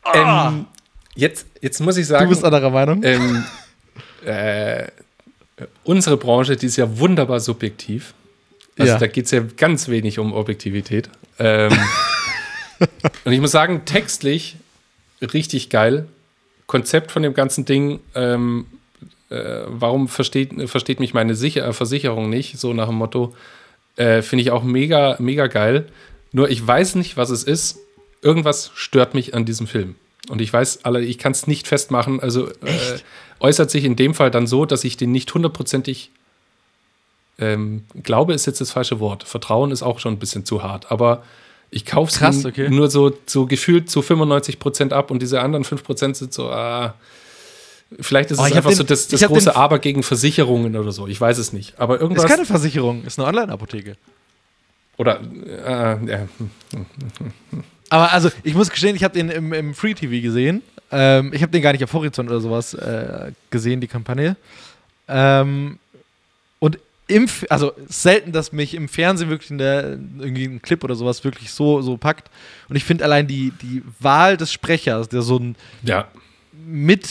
[0.04, 0.50] Ah.
[0.50, 0.66] Ähm,
[1.16, 2.26] jetzt, jetzt muss ich sagen.
[2.26, 3.02] Du bist anderer Meinung?
[3.04, 3.46] Ähm,
[4.26, 4.88] äh,
[5.84, 8.14] unsere Branche, die ist ja wunderbar subjektiv.
[8.78, 9.00] Also ja.
[9.00, 11.10] da geht es ja ganz wenig um Objektivität.
[11.40, 11.72] Ähm,
[13.26, 14.58] und ich muss sagen, textlich
[15.22, 16.08] richtig geil.
[16.66, 18.66] Konzept von dem ganzen Ding ähm,
[19.34, 22.60] äh, warum versteht, versteht mich meine Sicher äh, Versicherung nicht?
[22.60, 23.34] So nach dem Motto,
[23.96, 25.88] äh, finde ich auch mega, mega geil.
[26.32, 27.80] Nur ich weiß nicht, was es ist.
[28.22, 29.96] Irgendwas stört mich an diesem Film.
[30.30, 32.20] Und ich weiß, alle, ich kann es nicht festmachen.
[32.20, 33.00] Also äh,
[33.40, 36.12] äußert sich in dem Fall dann so, dass ich den nicht hundertprozentig
[37.40, 39.24] ähm, glaube, ist jetzt das falsche Wort.
[39.24, 40.92] Vertrauen ist auch schon ein bisschen zu hart.
[40.92, 41.24] Aber
[41.72, 42.70] ich kaufe es okay.
[42.70, 46.50] nur so, so gefühlt zu 95 Prozent ab und diese anderen 5 Prozent sind so,
[46.50, 46.94] ah,
[48.00, 51.08] Vielleicht ist oh, es einfach den, so das, das große Aber gegen Versicherungen oder so.
[51.08, 51.80] Ich weiß es nicht.
[51.80, 52.26] Aber irgendwas.
[52.26, 53.96] Ist keine Versicherung, ist eine Online-Apotheke.
[54.98, 56.28] Oder, äh, ja.
[57.90, 60.64] Aber also, ich muss gestehen, ich habe den im, im Free TV gesehen.
[60.92, 64.36] Ähm, ich habe den gar nicht auf Horizont oder sowas äh, gesehen, die Kampagne.
[65.08, 65.80] Ähm,
[66.60, 70.96] und im, also selten, dass mich im Fernsehen wirklich in der, irgendwie ein Clip oder
[70.96, 72.30] sowas wirklich so, so packt.
[72.70, 76.08] Und ich finde allein die, die Wahl des Sprechers, der so ein Ja.
[76.66, 77.08] mit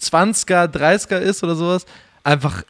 [0.00, 1.86] 20er, 30er ist oder sowas,
[2.24, 2.64] einfach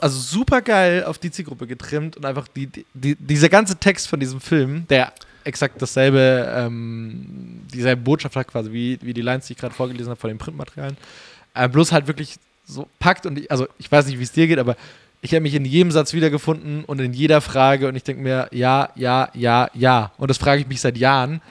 [0.00, 4.18] also super geil auf die Zielgruppe getrimmt und einfach die, die, dieser ganze Text von
[4.18, 5.12] diesem Film, der
[5.44, 10.10] exakt dasselbe, ähm, dieselbe Botschaft hat quasi wie, wie die Lines, die ich gerade vorgelesen
[10.10, 10.96] habe von den Printmaterialien,
[11.54, 12.36] äh, bloß halt wirklich
[12.66, 14.76] so packt und ich, also ich weiß nicht, wie es dir geht, aber
[15.22, 18.48] ich habe mich in jedem Satz wiedergefunden und in jeder Frage und ich denke mir,
[18.52, 20.12] ja, ja, ja, ja.
[20.16, 21.42] Und das frage ich mich seit Jahren.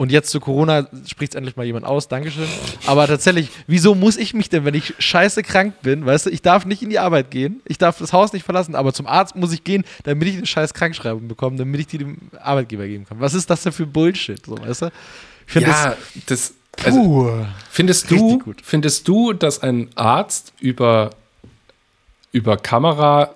[0.00, 2.48] Und jetzt zu Corona spricht es endlich mal jemand aus, Dankeschön.
[2.86, 6.40] Aber tatsächlich, wieso muss ich mich denn, wenn ich scheiße krank bin, weißt du, ich
[6.40, 9.36] darf nicht in die Arbeit gehen, ich darf das Haus nicht verlassen, aber zum Arzt
[9.36, 13.04] muss ich gehen, damit ich eine scheiß Krankschreibung bekomme, damit ich die dem Arbeitgeber geben
[13.04, 13.20] kann.
[13.20, 14.86] Was ist das denn für Bullshit, so, weißt du?
[15.46, 15.94] Ich finde Ja,
[16.24, 16.54] das.
[16.76, 17.46] das, Also, puh.
[17.70, 18.62] Findest du, gut.
[18.64, 21.10] findest du, dass ein Arzt über,
[22.32, 23.34] über Kamera,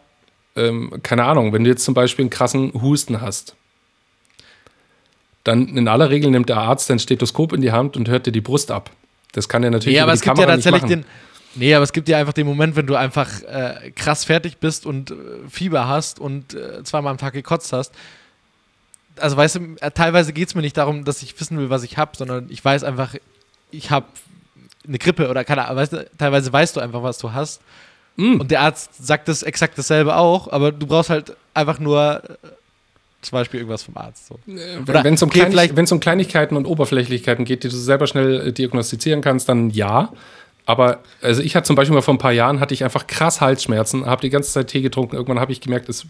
[0.57, 3.55] ähm, keine Ahnung, wenn du jetzt zum Beispiel einen krassen Husten hast,
[5.45, 8.33] dann in aller Regel nimmt der Arzt ein Stethoskop in die Hand und hört dir
[8.33, 8.91] die Brust ab.
[9.33, 11.03] Das kann er natürlich Nee, aber über es die gibt ja Kamera nicht tatsächlich machen.
[11.03, 11.61] den.
[11.61, 14.87] Nee, aber es gibt ja einfach den Moment, wenn du einfach äh, krass fertig bist
[14.87, 15.15] und äh,
[15.49, 17.93] Fieber hast und äh, zweimal am Tag gekotzt hast.
[19.17, 21.85] Also, weißt du, äh, teilweise geht es mir nicht darum, dass ich wissen will, was
[21.85, 23.15] ich habe, sondern ich weiß einfach,
[23.71, 24.07] ich habe
[24.87, 25.77] eine Grippe oder keine Ahnung.
[25.77, 27.61] Weißt du, teilweise weißt du einfach, was du hast.
[28.17, 28.41] Mm.
[28.41, 32.49] Und der Arzt sagt das exakt dasselbe auch, aber du brauchst halt einfach nur äh,
[33.25, 34.27] zum Beispiel irgendwas vom Arzt.
[34.27, 34.39] So.
[34.47, 38.53] Wenn es um, okay, Kleinig um Kleinigkeiten und Oberflächlichkeiten geht, die du selber schnell äh,
[38.53, 40.13] diagnostizieren kannst, dann ja.
[40.67, 43.41] Aber also ich hatte zum Beispiel mal vor ein paar Jahren, hatte ich einfach krass
[43.41, 45.17] Halsschmerzen, habe die ganze Zeit Tee getrunken.
[45.17, 46.07] Irgendwann habe ich gemerkt, es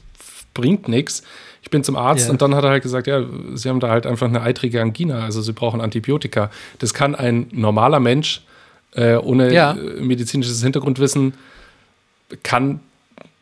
[0.54, 1.22] bringt nichts.
[1.62, 2.30] Ich bin zum Arzt Ja.
[2.30, 5.24] und dann hat er halt gesagt, ja, Sie haben da halt einfach eine eitrige Angina,
[5.24, 6.50] also Sie brauchen Antibiotika.
[6.78, 8.42] Das kann ein normaler Mensch
[8.94, 9.72] äh, ohne Ja.
[9.72, 11.34] äh, medizinisches Hintergrundwissen
[12.42, 12.80] kann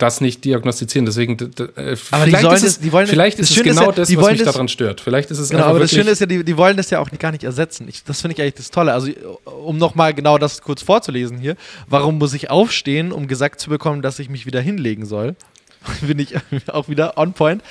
[0.03, 1.05] das nicht diagnostizieren.
[1.05, 3.69] Deswegen, äh, Aber die vielleicht ist es, das- die wollen- vielleicht das ist es Schöne
[3.69, 5.01] ist genau ja, das, was mich das- daran stört.
[5.01, 7.09] Vielleicht ist es Genau, aber das Schöne ist ja, die, die wollen das ja auch
[7.19, 7.87] gar nicht ersetzen.
[7.87, 8.93] Ich, das finde ich eigentlich das Tolle.
[8.93, 9.11] Also,
[9.45, 11.55] um nochmal genau das kurz vorzulesen hier.
[11.87, 15.35] Warum muss ich aufstehen, um gesagt zu bekommen, dass ich mich wieder hinlegen soll?
[16.01, 16.33] Bin ich
[16.67, 17.61] auch wieder on point.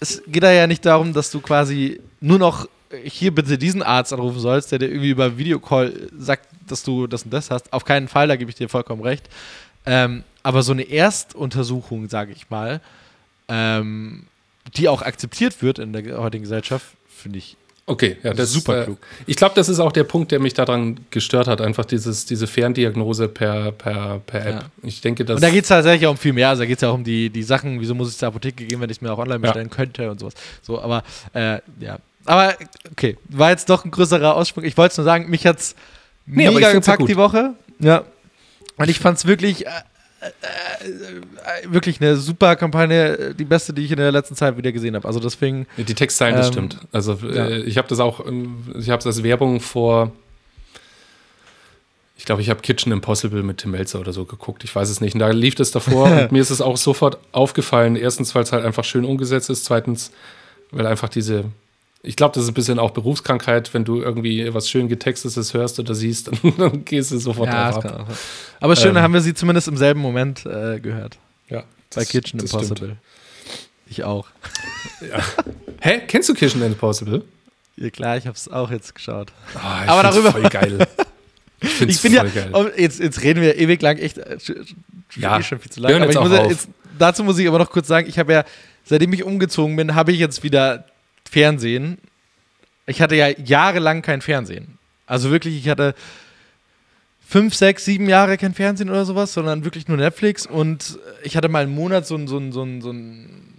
[0.00, 2.68] Es geht da ja nicht darum, dass du quasi nur noch
[3.04, 7.22] hier bitte diesen Arzt anrufen sollst, der dir irgendwie über Videocall sagt, dass du das
[7.22, 7.72] und das hast.
[7.72, 9.28] Auf keinen Fall, da gebe ich dir vollkommen recht.
[9.86, 12.80] Ähm, aber so eine Erstuntersuchung, sage ich mal,
[13.48, 14.24] ähm,
[14.76, 17.56] die auch akzeptiert wird in der heutigen Gesellschaft, finde ich
[17.90, 18.98] Okay, ja, das Super ist äh, klug.
[19.26, 22.46] Ich glaube, das ist auch der Punkt, der mich daran gestört hat, einfach dieses, diese
[22.46, 24.62] Ferndiagnose per, per, per App.
[24.62, 24.70] Ja.
[24.84, 25.36] Ich denke, dass.
[25.36, 26.50] Und da geht es tatsächlich auch um viel mehr.
[26.50, 28.64] Also da geht es ja auch um die, die Sachen, wieso muss ich zur Apotheke
[28.64, 30.34] gehen, wenn ich es mir auch online bestellen könnte und sowas.
[30.62, 31.98] So, aber äh, ja.
[32.26, 32.54] Aber
[32.92, 34.62] okay, war jetzt doch ein größerer Aussprung.
[34.62, 35.74] Ich wollte es nur sagen, mich hat es
[36.26, 37.54] Nee, mega ja gepackt die Woche.
[37.80, 38.04] Ja.
[38.76, 39.66] Und ich fand es wirklich,
[40.20, 44.70] äh, äh, wirklich eine super Kampagne, die beste, die ich in der letzten Zeit wieder
[44.72, 45.06] gesehen habe.
[45.08, 46.78] Also deswegen, Die Textzeilen, das Ähm, stimmt.
[46.92, 47.46] Also ja.
[47.46, 50.12] äh, ich habe das auch, ähm, ich habe es als Werbung vor,
[52.16, 54.62] ich glaube, ich habe Kitchen Impossible mit Tim Melzer oder so geguckt.
[54.62, 55.14] Ich weiß es nicht.
[55.14, 57.96] Und da lief das davor und mir ist es auch sofort aufgefallen.
[57.96, 59.64] Erstens, weil es halt einfach schön umgesetzt ist.
[59.64, 60.10] Zweitens,
[60.70, 61.44] weil einfach diese,
[62.02, 65.78] ich glaube, das ist ein bisschen auch Berufskrankheit, wenn du irgendwie was schön getextetes hörst
[65.78, 68.16] oder siehst, dann, gehst du sofort ja, drauf ab.
[68.60, 71.18] Aber schön, Ähm, haben wir sie zumindest im selben Moment äh, gehört.
[71.48, 71.66] Ja, Bei
[72.02, 72.76] das- Kitchen das Impossible.
[72.76, 72.98] stimmt.
[73.88, 74.28] Ich auch.
[75.80, 76.00] Hä?
[76.06, 77.22] Kennst du Kitchen Impossible?
[77.76, 79.32] Ja, klar, ich habe es auch jetzt geschaut.
[79.52, 80.86] Ich Aber find's darüber- voll geil.
[81.62, 82.50] Ich finde Ich bin ja, voll geil.
[82.52, 84.38] oh, jetzt, jetzt reden wir ewig lang, echt äh,
[85.16, 86.00] Ja, eh schon viel zu wir lang.
[86.08, 88.44] hören Aber muss ja jetzt, dazu muss ich aber noch kurz sagen, ich habe ja,
[88.84, 90.86] seitdem ich umgezogen bin, habe ich jetzt wieder
[91.30, 91.98] Fernsehen.
[92.86, 94.78] Ich hatte ja jahrelang kein Fernsehen.
[95.06, 95.94] Also wirklich, ich hatte
[97.24, 101.48] fünf, sechs, sieben Jahre kein Fernsehen oder sowas, sondern wirklich nur Netflix und ich hatte
[101.48, 103.49] mal einen Monat so ein, so ein, so ein, so ein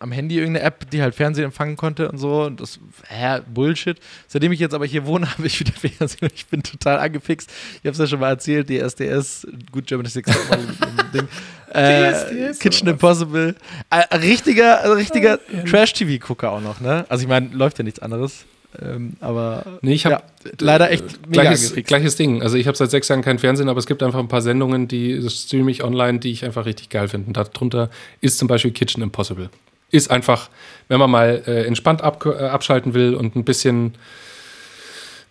[0.00, 2.44] am Handy irgendeine App, die halt Fernsehen empfangen konnte und so.
[2.44, 3.98] Und das, hä, Bullshit.
[4.26, 7.50] Seitdem ich jetzt aber hier wohne, habe ich wieder Fernsehen und ich bin total angefixt.
[7.74, 11.12] Ich habe es ja schon mal erzählt, die SDS, gut German Six Topmodel mit dem
[11.12, 11.28] Ding.
[11.72, 13.54] Äh, DSDS Kitchen Impossible.
[13.90, 15.38] Äh, richtiger, richtiger
[15.70, 17.06] Trash-TV-Gucker auch noch, ne?
[17.08, 18.44] Also ich meine, läuft ja nichts anderes.
[18.82, 21.88] Ähm, aber Nee, ich habe ja, leider echt mega gleiches, angefixt.
[21.88, 22.42] gleiches Ding.
[22.42, 24.88] Also ich habe seit sechs Jahren kein Fernsehen, aber es gibt einfach ein paar Sendungen,
[24.88, 27.28] die streame ich online, die ich einfach richtig geil finde.
[27.28, 27.88] Und darunter
[28.20, 29.48] ist zum Beispiel Kitchen Impossible.
[29.90, 30.50] Ist einfach,
[30.88, 33.94] wenn man mal äh, entspannt ab, äh, abschalten will und ein bisschen,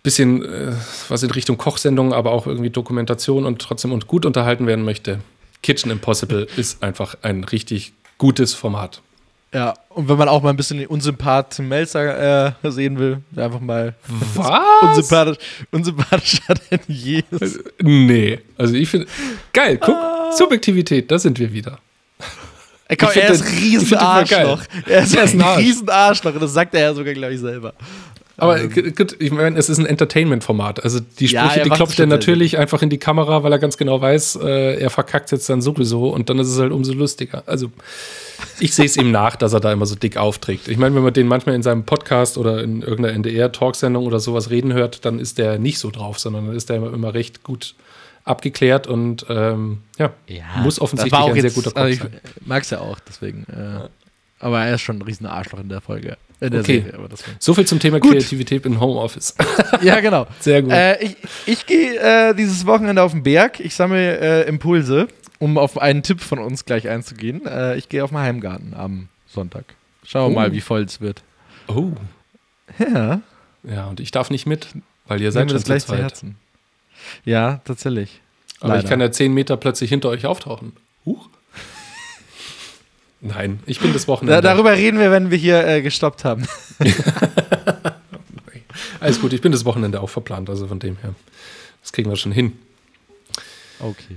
[0.02, 0.72] bisschen äh,
[1.08, 5.20] was in Richtung Kochsendung, aber auch irgendwie Dokumentation und trotzdem und gut unterhalten werden möchte.
[5.62, 9.02] Kitchen Impossible ist einfach ein richtig gutes Format.
[9.52, 13.20] Ja, und wenn man auch mal ein bisschen den Unsympath Tim Melzer äh, sehen will,
[13.34, 13.96] einfach mal
[14.36, 14.60] Was?
[14.82, 15.38] unsympathisch,
[15.72, 17.58] unsympathischer denn je ist.
[17.82, 18.38] Nee.
[18.56, 19.08] Also ich finde.
[19.52, 19.96] Geil, guck.
[20.36, 21.80] Subjektivität, da sind wir wieder.
[22.98, 24.62] Komm, Ich er ist ein Riesenarschloch.
[24.86, 25.58] Er ist Er ist ein ein Arsch.
[25.58, 26.34] Riesenarschloch.
[26.34, 27.72] Und das sagt er ja sogar, glaube ich, selber.
[28.36, 30.82] Aber g- gut, ich meine, es ist ein Entertainment-Format.
[30.82, 33.58] Also die Ja, Sprüche, er die klopft er natürlich einfach in die Kamera, weil er
[33.58, 36.94] ganz genau weiß, äh, er verkackt jetzt dann sowieso und dann ist es halt umso
[36.94, 37.42] lustiger.
[37.44, 37.70] Also
[38.58, 40.68] ich sehe es ihm nach, dass er da immer so dick aufträgt.
[40.68, 44.48] Ich meine, wenn man den manchmal in seinem Podcast oder in irgendeiner NDR-Talksendung oder sowas
[44.48, 47.42] reden hört, dann ist der nicht so drauf, sondern dann ist der immer, immer recht
[47.42, 47.74] gut
[48.24, 50.12] abgeklärt und ähm, ja,
[50.62, 52.20] muss offensichtlich ein sehr guter Kopf also ich sein.
[52.44, 53.44] mag es ja auch, deswegen.
[53.44, 53.88] Äh,
[54.38, 56.16] aber er ist schon ein Riesenarschloch in der Folge.
[56.40, 56.82] In der Okay.
[56.90, 57.08] Serie.
[57.38, 58.12] So viel zum Thema Gut.
[58.12, 59.34] Kreativität im Homeoffice.
[59.82, 60.26] Ja, genau.
[60.40, 60.72] Sehr gut.
[60.72, 61.16] Äh, ich
[61.46, 63.60] ich gehe äh, dieses Wochenende auf den Berg.
[63.60, 65.08] Ich sammle äh, Impulse,
[65.38, 67.44] um auf einen Tipp von uns gleich einzugehen.
[67.46, 69.64] Äh, ich gehe auf den Heimgarten am Sonntag.
[70.06, 70.40] Schauen wir Oh.
[70.40, 71.22] mal, wie voll es wird.
[71.68, 71.92] Oh,
[72.78, 73.20] Ja,
[73.62, 74.68] ja, und ich darf nicht mit,
[75.06, 75.96] weil ihr nehmen seid wir schon das gleich zu.
[75.96, 76.36] Herzen.
[77.24, 78.20] Ja, tatsächlich.
[78.60, 78.88] Aber ich Leider.
[78.88, 80.72] kann ja zehn Meter plötzlich hinter euch auftauchen.
[81.06, 81.28] Huch.
[83.22, 84.40] Nein, ich bin das Wochenende.
[84.40, 86.46] Da, darüber reden wir, wenn wir hier äh, gestoppt haben.
[89.00, 91.14] Alles gut, ich bin das Wochenende auch verplant, also von dem her.
[91.82, 92.52] Das kriegen wir schon hin.
[93.78, 94.16] Okay.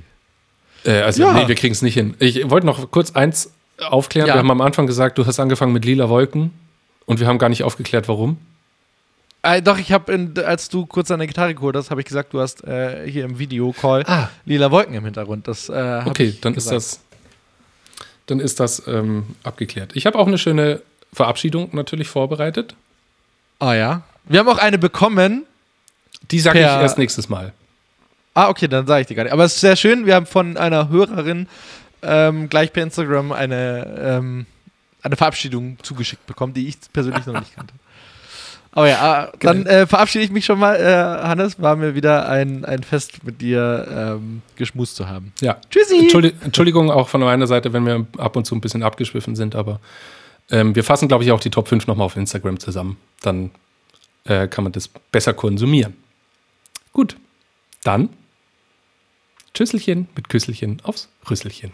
[0.85, 1.33] Äh, also, Ja.
[1.33, 2.15] nee, wir kriegen es nicht hin.
[2.19, 4.27] Ich wollte noch kurz eins aufklären.
[4.27, 4.35] Ja.
[4.35, 6.51] Wir haben am Anfang gesagt, du hast angefangen mit lila Wolken
[7.05, 8.37] und wir haben gar nicht aufgeklärt, warum.
[9.45, 12.39] Äh, doch, ich habe, als du kurz deine Gitarre geholt hast, habe ich gesagt, du
[12.39, 14.29] hast äh, hier im Videocall Ah.
[14.45, 15.47] lila Wolken im Hintergrund.
[15.47, 16.77] Das, äh, Okay, dann gesagt.
[16.77, 16.99] ist das,
[18.27, 19.95] dann ist das ähm, abgeklärt.
[19.95, 20.81] Ich habe auch eine schöne
[21.11, 22.75] Verabschiedung natürlich vorbereitet.
[23.59, 24.01] Ah ja.
[24.25, 25.43] Wir haben auch eine bekommen.
[26.31, 27.51] Die sage ich erst nächstes Mal.
[28.33, 29.33] Ah, okay, dann sage ich dir gar nicht.
[29.33, 30.05] Aber es ist sehr schön.
[30.05, 31.47] Wir haben von einer Hörerin
[32.01, 34.45] ähm, gleich per Instagram eine, ähm,
[35.01, 37.73] eine Verabschiedung zugeschickt bekommen, die ich persönlich noch nicht kannte.
[38.75, 41.61] Aber ja, äh, dann äh, verabschiede ich mich schon mal, äh, Hannes.
[41.61, 43.87] War mir wieder ein, ein Fest mit dir
[44.19, 45.31] ähm, geschmust zu haben.
[45.41, 45.57] Ja.
[45.69, 46.07] Tschüssi!
[46.09, 49.55] Entschuldi- Entschuldigung auch von meiner Seite, wenn wir ab und zu ein bisschen abgeschwiffen sind,
[49.55, 49.79] aber
[50.49, 52.97] ähm, wir fassen, glaube ich, auch die Top 5 nochmal auf Instagram zusammen.
[53.21, 53.51] Dann
[54.25, 55.95] äh, kann man das besser konsumieren.
[56.93, 57.15] Gut,
[57.83, 58.09] dann
[59.53, 61.71] Tschüsselchen mit Küsselchen aufs Rüsselchen.